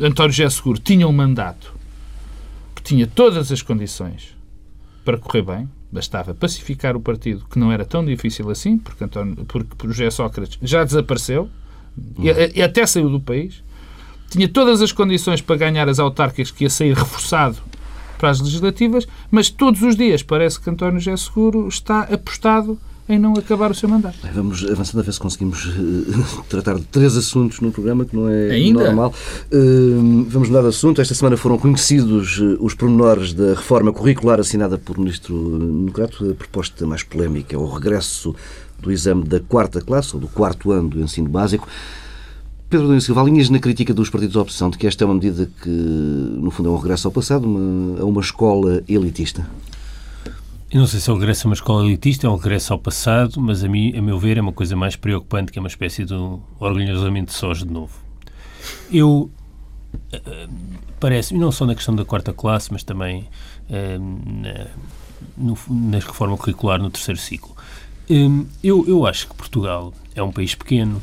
[0.00, 1.74] António José Seguro tinha um mandato
[2.74, 4.36] que tinha todas as condições
[5.04, 9.44] para correr bem, bastava pacificar o partido, que não era tão difícil assim, porque, António,
[9.46, 11.48] porque José Sócrates já desapareceu
[12.18, 13.62] e, e até saiu do país
[14.28, 17.56] tinha todas as condições para ganhar as autárquicas, que ia sair reforçado
[18.18, 23.18] para as legislativas, mas todos os dias parece que António José Seguro está apostado em
[23.18, 24.18] não acabar o seu mandato.
[24.34, 28.28] Vamos avançando a ver se conseguimos uh, tratar de três assuntos no programa, que não
[28.28, 28.84] é Ainda?
[28.84, 29.14] normal.
[29.50, 31.00] Uh, vamos mudar de assunto.
[31.00, 36.30] Esta semana foram conhecidos uh, os pormenores da reforma curricular assinada pelo Ministro Nucrato.
[36.30, 38.34] A proposta mais polémica é o regresso
[38.78, 41.66] do exame da quarta classe, ou do quarto ano do ensino básico.
[42.68, 45.14] Pedro Domingos Silva, linhas na crítica dos partidos da oposição de que esta é uma
[45.14, 49.48] medida que, no fundo, é um regresso ao passado, uma, a uma escola elitista?
[50.70, 52.78] Eu não sei se é o regresso a uma escola elitista, é um regresso ao
[52.78, 55.68] passado, mas a, mim, a meu ver é uma coisa mais preocupante que é uma
[55.68, 57.94] espécie de um orgulhosamente sós de novo.
[58.92, 59.30] Eu
[60.12, 60.52] uh,
[61.00, 63.26] parece, e não só na questão da quarta classe, mas também
[63.70, 64.68] uh,
[65.38, 65.54] na,
[65.90, 67.56] na reforma curricular no terceiro ciclo.
[68.10, 71.00] Uh, eu, eu acho que Portugal é um país pequeno,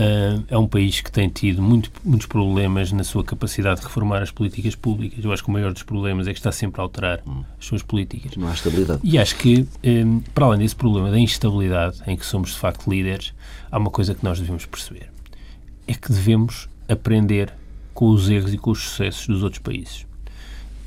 [0.00, 4.22] Uh, é um país que tem tido muito, muitos problemas na sua capacidade de reformar
[4.22, 5.22] as políticas públicas.
[5.22, 7.22] Eu acho que o maior dos problemas é que está sempre a alterar
[7.58, 8.34] as suas políticas.
[8.36, 9.00] Não há estabilidade.
[9.04, 12.88] E acho que, um, para além desse problema da instabilidade, em que somos de facto
[12.88, 13.34] líderes,
[13.70, 15.10] há uma coisa que nós devemos perceber:
[15.86, 17.52] é que devemos aprender
[17.92, 20.06] com os erros e com os sucessos dos outros países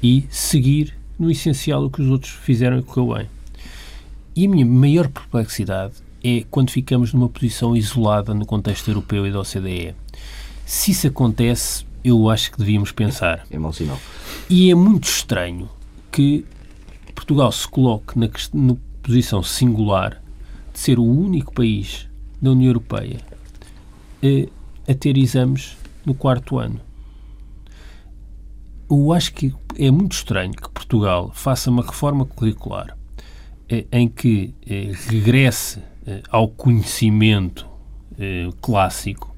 [0.02, 3.30] e seguir no essencial o que os outros fizeram e correu bem.
[4.36, 9.32] E a minha maior perplexidade é quando ficamos numa posição isolada no contexto europeu e
[9.32, 9.94] da OCDE.
[10.66, 13.46] Se isso acontece, eu acho que devíamos pensar.
[13.52, 14.00] É mau sinal.
[14.50, 15.70] E é muito estranho
[16.12, 16.46] que
[17.14, 20.22] Portugal se coloque na, na posição singular
[20.72, 22.08] de ser o único país
[22.42, 23.20] da União Europeia
[24.22, 24.48] a, eh,
[24.88, 26.80] a ter exames no quarto ano.
[28.90, 32.98] Eu acho que é muito estranho que Portugal faça uma reforma curricular
[33.70, 35.82] eh, em que eh, regresse
[36.30, 37.74] ao conhecimento
[38.20, 39.36] eh, clássico,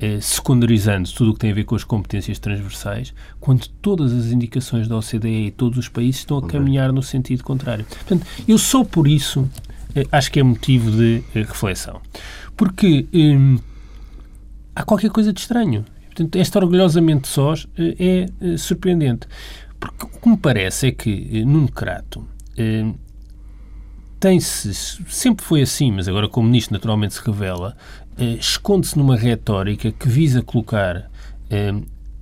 [0.00, 4.32] eh, secundarizando tudo o que tem a ver com as competências transversais, quando todas as
[4.32, 7.84] indicações da OCDE e todos os países estão a caminhar no sentido contrário.
[7.84, 9.48] Portanto, eu só por isso
[10.10, 12.00] acho que é motivo de reflexão.
[12.56, 13.58] Porque hum,
[14.74, 15.84] há qualquer coisa de estranho.
[16.06, 19.28] Portanto, esta orgulhosamente sós é, surpreendente.
[19.78, 22.26] Porque o que me parece é que Nuno Crato
[24.20, 24.74] tem-se,
[25.08, 27.76] sempre foi assim, mas agora como nisto naturalmente se revela,
[28.18, 31.10] eh, esconde-se numa retórica que visa colocar
[31.48, 31.72] eh,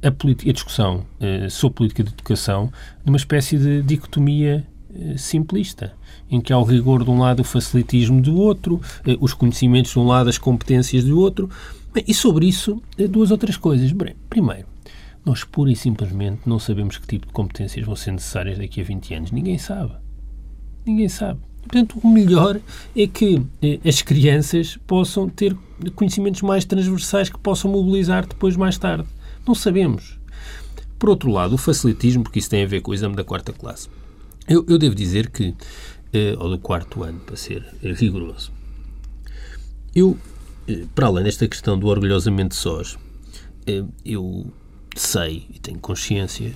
[0.02, 2.72] a, a, discussão eh, sobre política de educação
[3.04, 5.92] numa espécie de dicotomia eh, simplista,
[6.30, 9.92] em que há o rigor de um lado, o facilitismo do outro, eh, os conhecimentos
[9.92, 11.50] de um lado, as competências do outro.
[12.06, 13.92] E sobre isso, eh, duas outras coisas.
[14.30, 14.66] Primeiro,
[15.24, 18.84] nós pura e simplesmente não sabemos que tipo de competências vão ser necessárias daqui a
[18.84, 19.30] 20 anos.
[19.30, 19.92] Ninguém sabe.
[20.86, 21.47] Ninguém sabe.
[21.68, 22.58] Portanto, o melhor
[22.96, 25.54] é que eh, as crianças possam ter
[25.94, 29.06] conhecimentos mais transversais que possam mobilizar depois mais tarde.
[29.46, 30.18] Não sabemos.
[30.98, 33.52] Por outro lado, o facilitismo, porque isso tem a ver com o exame da quarta
[33.52, 33.88] classe.
[34.48, 35.54] Eu, eu devo dizer que,
[36.12, 38.50] eh, ou do quarto ano, para ser rigoroso,
[39.94, 40.16] eu,
[40.66, 42.96] eh, para além desta questão do orgulhosamente sós,
[43.66, 44.50] eh, eu
[44.96, 46.52] sei e tenho consciência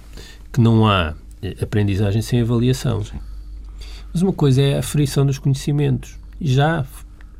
[0.50, 3.04] que não há eh, aprendizagem sem avaliação.
[3.04, 3.18] Sim.
[4.12, 6.18] Mas uma coisa é a frição dos conhecimentos.
[6.40, 6.84] Já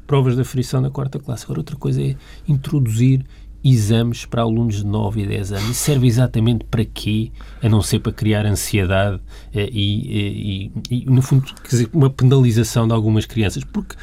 [0.06, 1.44] provas da frição na quarta classe.
[1.44, 2.16] Agora, outra coisa é
[2.48, 3.24] introduzir
[3.64, 5.70] exames para alunos de 9 e 10 anos.
[5.70, 7.30] Isso serve exatamente para quê?
[7.62, 9.20] A não ser para criar ansiedade
[9.54, 13.64] eh, e, e, e, no fundo, dizer, uma penalização de algumas crianças.
[13.64, 13.96] Porque.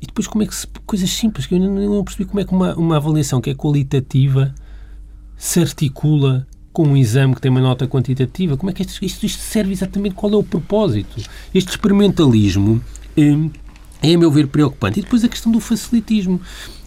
[0.00, 0.66] E depois, como é que se.
[0.86, 3.54] Coisas simples, que eu não, não percebi como é que uma, uma avaliação que é
[3.54, 4.54] qualitativa
[5.36, 8.56] se articula com um exame que tem uma nota quantitativa?
[8.56, 10.14] Como é que isto, isto, isto serve exatamente?
[10.14, 11.20] Qual é o propósito?
[11.54, 12.80] Este experimentalismo
[13.16, 15.00] é, é, a meu ver, preocupante.
[15.00, 16.40] E depois a questão do facilitismo.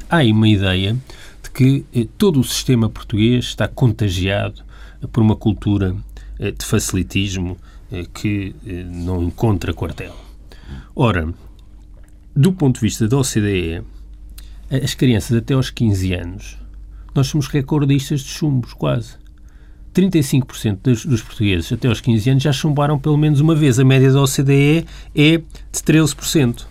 [0.09, 0.95] Há aí uma ideia
[1.41, 4.61] de que eh, todo o sistema português está contagiado
[5.11, 5.95] por uma cultura
[6.39, 7.57] eh, de facilitismo
[7.91, 10.15] eh, que eh, não encontra quartel.
[10.95, 11.33] Ora,
[12.35, 13.83] do ponto de vista da OCDE,
[14.83, 16.57] as crianças até aos 15 anos,
[17.13, 19.15] nós somos recordistas de chumbos, quase.
[19.93, 23.79] 35% dos, dos, portugueses até aos 15 anos já chumbaram pelo menos uma vez.
[23.79, 24.85] A média da OCDE
[25.15, 26.65] é de 13%.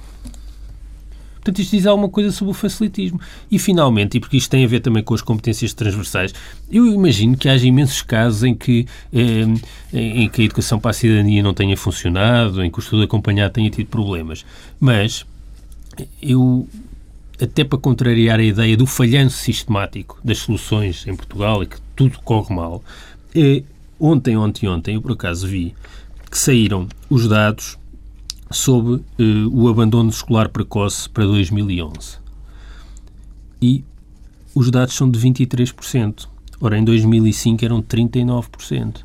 [1.43, 3.21] Portanto, isto diz alguma coisa sobre o facilitismo.
[3.51, 6.33] E, finalmente, e porque isto tem a ver também com as competências transversais,
[6.71, 9.45] eu imagino que haja imensos casos em que, eh,
[9.93, 13.55] em que a educação para a cidadania não tenha funcionado, em que o estudo acompanhado
[13.55, 14.45] tenha tido problemas.
[14.79, 15.27] Mas
[16.23, 16.69] eu
[17.43, 22.21] até para contrariar a ideia do falhanço sistemático das soluções em Portugal e que tudo
[22.21, 22.85] corre mal,
[23.35, 23.63] é,
[23.99, 25.75] ontem, ontem, ontem, eu por acaso vi
[26.31, 27.79] que saíram os dados
[28.51, 29.03] sobre uh,
[29.51, 32.19] o abandono escolar precoce para 2011.
[33.61, 33.85] E
[34.55, 36.27] os dados são de 23%.
[36.61, 39.03] Ora, em 2005 eram 39%.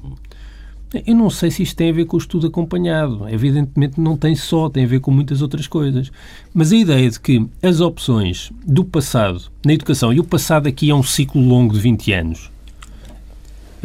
[1.06, 3.28] Eu não sei se isto tem a ver com o estudo acompanhado.
[3.28, 6.12] Evidentemente não tem só, tem a ver com muitas outras coisas.
[6.54, 10.90] Mas a ideia de que as opções do passado na educação, e o passado aqui
[10.90, 12.52] é um ciclo longo de 20 anos,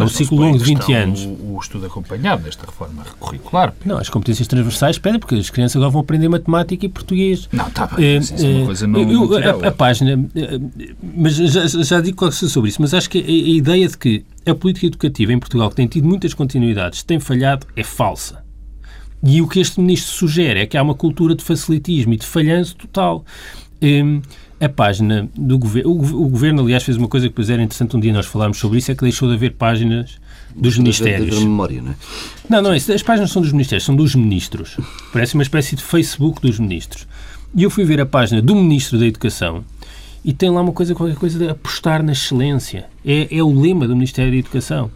[0.02, 1.24] é um ciclo longo de 20 anos.
[1.24, 3.74] O, o, estudo acompanhado desta reforma curricular.
[3.84, 7.48] Não, as competências transversais pedem, porque as crianças agora vão aprender matemática e português.
[7.52, 8.18] Não, está bem.
[8.18, 9.00] Isso é uma coisa não.
[9.00, 10.28] Eu, a, a, página.
[11.16, 13.96] Mas já, já digo qualquer coisa sobre isso, mas acho que a, a, ideia de
[13.96, 18.42] que a política educativa em Portugal, que tem tido muitas continuidades, tem falhado, é falsa.
[19.24, 22.26] E o que este ministro sugere é que há uma cultura de facilitismo e de
[22.26, 23.24] falhanço total.
[23.80, 24.20] Um,
[24.62, 25.90] a página do governo.
[25.90, 28.78] O, governo, aliás, fez uma coisa que depois era interessante um dia nós falarmos sobre
[28.78, 30.18] isso, é que deixou de haver páginas
[30.54, 31.34] dos ministérios.
[31.34, 31.94] Da, memória, não é?
[32.48, 34.76] Não, não, as páginas são dos ministérios, são dos ministros.
[35.12, 37.08] Parece uma espécie de Facebook dos ministros.
[37.54, 39.64] E eu fui ver a página do Ministro da Educação
[40.24, 42.86] e tem lá uma coisa, qualquer coisa de apostar na excelência.
[43.04, 44.90] É, é o lema do Ministério da Educação.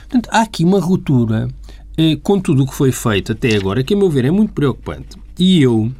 [0.00, 1.48] Portanto, há aqui uma ruptura
[1.96, 4.52] eh, com tudo o que foi feito até agora, que, a meu ver, é muito
[4.52, 5.16] preocupante.
[5.38, 5.90] E eu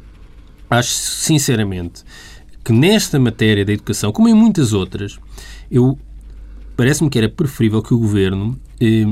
[0.69, 2.03] acho, sinceramente,
[2.63, 5.19] que nesta matéria da educação, como em muitas outras,
[5.69, 5.97] eu
[6.77, 9.05] parece-me que era preferível que o governo, eh,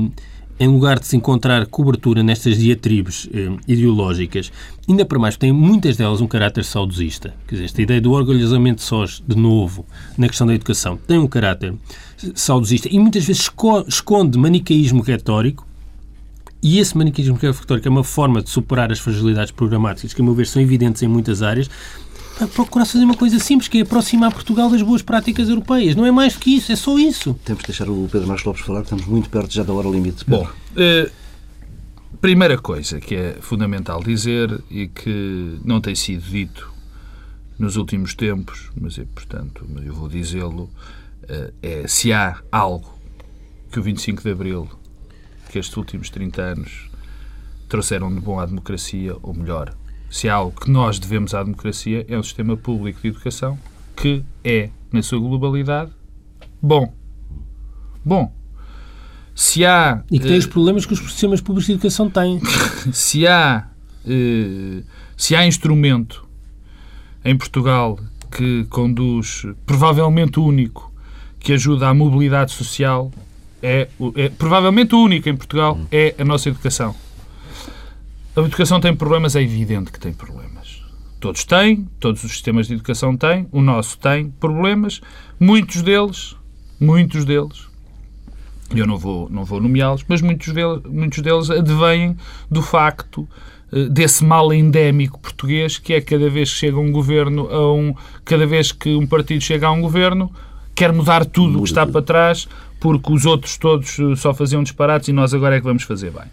[0.58, 4.52] em lugar de se encontrar cobertura nestas diatribes eh, ideológicas,
[4.88, 7.34] ainda para mais, tem muitas delas um caráter saudosista.
[7.46, 9.84] Quer dizer, esta ideia do orgulhosamente sós, de novo,
[10.16, 11.74] na questão da educação, tem um caráter
[12.34, 13.50] saudosista e muitas vezes
[13.88, 15.66] esconde manicaísmo retórico.
[16.62, 20.32] E esse manicaísmo retórico é uma forma de superar as fragilidades programáticas que, a meu
[20.32, 21.68] ver, são evidentes em muitas áreas,
[22.40, 25.94] a procurar fazer uma coisa simples, que é aproximar Portugal das boas práticas europeias.
[25.94, 27.34] Não é mais do que isso, é só isso.
[27.44, 30.24] Temos de deixar o Pedro Marcos Lopes falar, estamos muito perto já da hora limite.
[30.24, 30.44] Pedro.
[30.44, 31.10] Bom, eh,
[32.20, 36.72] primeira coisa que é fundamental dizer e que não tem sido dito
[37.58, 40.70] nos últimos tempos, mas é, portanto, eu vou dizê-lo,
[41.28, 42.98] eh, é se há algo
[43.70, 44.68] que o 25 de Abril,
[45.50, 46.90] que estes últimos 30 anos
[47.68, 49.74] trouxeram de bom à democracia, ou melhor,
[50.12, 53.58] se há algo que nós devemos à democracia, é um sistema público de educação
[53.96, 55.90] que é, na sua globalidade,
[56.60, 56.92] bom.
[58.04, 58.30] Bom.
[59.34, 60.04] Se há.
[60.10, 62.42] E que tem uh, os problemas que os sistemas públicos de educação têm.
[62.92, 63.66] se há.
[64.04, 64.84] Uh,
[65.16, 66.28] se há instrumento
[67.24, 67.98] em Portugal
[68.30, 70.92] que conduz, provavelmente o único,
[71.40, 73.10] que ajuda à mobilidade social,
[73.62, 76.94] é, é provavelmente o único em Portugal, é a nossa educação.
[78.34, 80.82] A educação tem problemas, é evidente que tem problemas.
[81.20, 85.00] Todos têm, todos os sistemas de educação têm, o nosso tem problemas,
[85.38, 86.34] muitos deles,
[86.80, 87.72] muitos deles,
[88.74, 92.16] eu não vou, não vou nomeá-los, mas muitos deles, muitos deles advêm
[92.50, 93.28] do facto
[93.72, 97.94] eh, desse mal endémico português que é cada vez que chega um governo a um
[98.24, 100.32] cada vez que um partido chega a um governo
[100.74, 102.48] quer mudar tudo o que está para trás
[102.82, 106.10] porque os outros todos eh, só faziam disparates e nós agora é que vamos fazer
[106.10, 106.24] bem.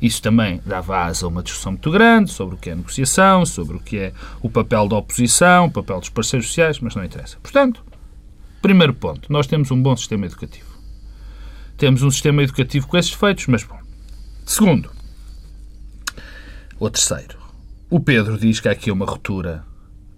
[0.00, 3.76] Isso também dava asa a uma discussão muito grande sobre o que é negociação, sobre
[3.76, 7.36] o que é o papel da oposição, o papel dos parceiros sociais, mas não interessa.
[7.42, 7.84] Portanto,
[8.62, 10.66] primeiro ponto, nós temos um bom sistema educativo.
[11.76, 13.78] Temos um sistema educativo com esses defeitos, mas bom.
[14.46, 14.90] Segundo,
[16.80, 17.38] o terceiro,
[17.90, 19.62] o Pedro diz que há aqui uma ruptura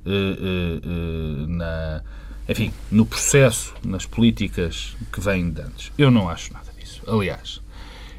[0.06, 2.04] uh, uh, uh, na,
[2.50, 5.92] enfim, no processo, nas políticas que vêm de antes.
[5.96, 7.00] Eu não acho nada disso.
[7.06, 7.60] Aliás,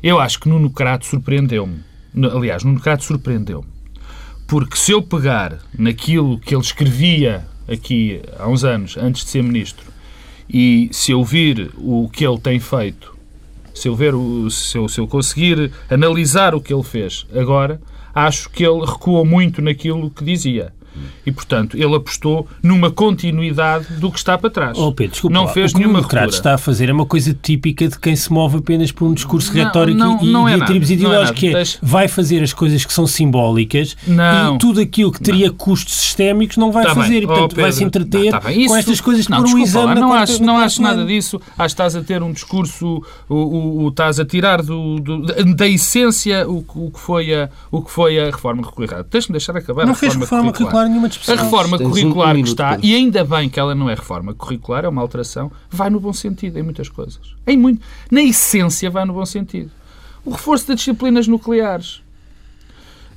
[0.02, 1.82] eu acho que Nuno Crato surpreendeu-me.
[2.34, 3.68] Aliás, Nuno Crato surpreendeu-me.
[4.48, 9.44] Porque se eu pegar naquilo que ele escrevia aqui há uns anos, antes de ser
[9.44, 9.92] ministro,
[10.50, 13.14] e se eu vir o que ele tem feito,
[13.74, 17.82] se eu, ver o, se eu, se eu conseguir analisar o que ele fez agora,
[18.16, 20.74] acho que ele recuou muito naquilo que dizia.
[21.26, 24.78] E, portanto, ele apostou numa continuidade do que está para trás.
[24.78, 27.34] Oh, Pedro, desculpa, não fez o que o democrata está a fazer é uma coisa
[27.34, 30.54] típica de quem se move apenas por um discurso não, retórico não, e, não é
[30.54, 34.56] é ideológicos, que é, vai fazer as coisas que são simbólicas não.
[34.56, 37.10] e tudo aquilo que teria custos sistémicos não vai tá fazer.
[37.10, 37.24] Bem.
[37.24, 40.14] E, portanto, oh, vai se entreter tá com estas coisas não, por um exame Não
[40.14, 41.40] acho, não acho nada disso.
[41.58, 45.56] Acho que estás a ter um discurso, o, o, o estás a tirar do, do,
[45.56, 49.06] da essência o, o, que foi a, o que foi a reforma curricular.
[49.10, 50.30] Deixa-me deixar acabar não a reforma fez
[50.82, 53.96] curricular nenhuma discussão reforma curricular um que está, e ainda bem que ela não é
[53.96, 57.36] reforma curricular, é uma alteração, vai no bom sentido em muitas coisas.
[57.46, 59.72] Em muito, na essência, vai no bom sentido.
[60.26, 62.02] O reforço das disciplinas nucleares.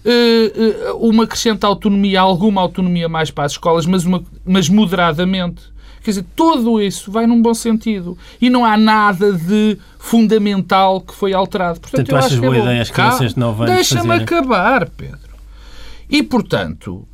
[0.04, 5.62] Uh, uh, uma crescente autonomia, alguma autonomia mais para as escolas, mas, uma, mas moderadamente.
[6.02, 8.18] Quer dizer, tudo isso vai num bom sentido.
[8.38, 11.80] E não há nada de fundamental que foi alterado.
[11.80, 14.90] Portanto, portanto tu achas é boa é ideia as crianças de 9 anos Deixa-me acabar,
[14.90, 15.34] Pedro.
[16.10, 17.08] E, portanto,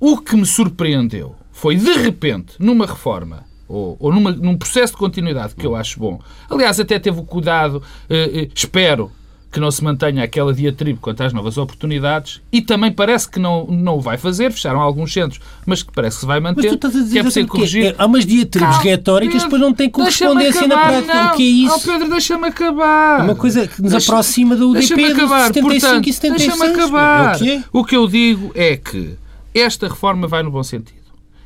[0.00, 4.98] o que me surpreendeu foi, de repente, numa reforma ou, ou numa, num processo de
[4.98, 6.18] continuidade que eu acho bom.
[6.48, 9.12] Aliás, até teve o cuidado, eh, eh, espero,
[9.52, 13.66] que não se mantenha aquela diatribe quanto às novas oportunidades e também parece que não,
[13.66, 16.62] não o vai fazer, fecharam alguns centros, mas que parece que se vai manter.
[16.62, 17.86] Mas tu estás a dizer que é que corrigir.
[17.86, 21.14] é, há umas diatribes Calma, retóricas Pedro, depois não têm correspondência deixa-me na acabar, prática.
[21.24, 21.32] não.
[21.32, 21.74] O que é isso?
[21.74, 23.20] Oh, Pedro, deixa-me acabar.
[23.20, 26.58] É uma coisa que nos Deixa- aproxima do UDP de acabar, 75 portanto, e 76.
[26.58, 27.32] deixa-me acabar.
[27.32, 27.64] É o que é?
[27.72, 29.14] O que eu digo é que
[29.54, 31.00] esta reforma vai no bom sentido.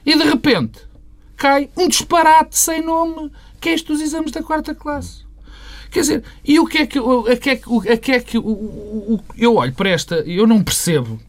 [0.04, 0.80] E de repente
[1.36, 3.30] cai um disparate sem nome,
[3.60, 5.24] que é este dos exames da quarta classe.
[5.90, 8.38] Quer dizer, e o que é que, a que, é que, a que, é que
[8.38, 8.42] o-
[9.14, 11.20] o- eu olho para esta, eu não percebo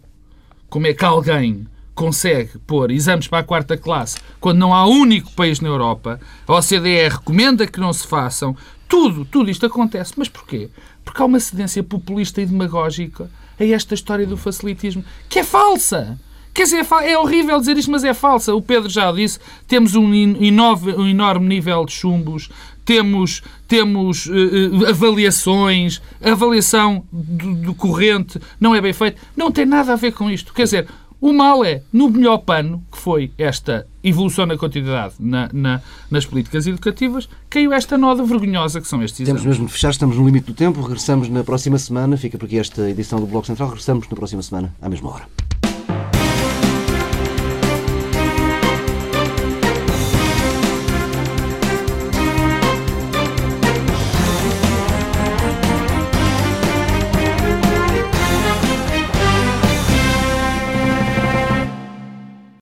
[0.69, 5.31] como é que alguém consegue pôr exames para a quarta classe quando não há único
[5.33, 8.55] país na Europa, a OCDE recomenda que não se façam,
[8.87, 10.13] tudo, tudo isto acontece.
[10.17, 10.69] Mas porquê?
[11.03, 16.19] Porque há uma cedência populista e demagógica a esta história do facilitismo, que é falsa.
[16.55, 18.55] Quer dizer, é é horrível dizer isto, mas é falsa.
[18.55, 19.37] O Pedro já disse,
[19.67, 22.49] temos um, in- inove- um enorme nível de chumbos,
[22.85, 29.19] temos, temos eh, avaliações, a avaliação do, do corrente não é bem feita.
[29.35, 30.53] Não tem nada a ver com isto.
[30.53, 30.87] Quer dizer,
[31.19, 36.25] o mal é, no melhor pano, que foi esta evolução na continuidade na- na- nas
[36.25, 39.41] políticas educativas, caiu esta noda vergonhosa que são estes exames.
[39.41, 40.79] Temos mesmo de fechar, estamos no limite do tempo.
[40.81, 42.15] Regressamos na próxima semana.
[42.15, 43.67] Fica por aqui esta edição do Bloco Central.
[43.69, 45.27] Regressamos na próxima semana, à mesma hora.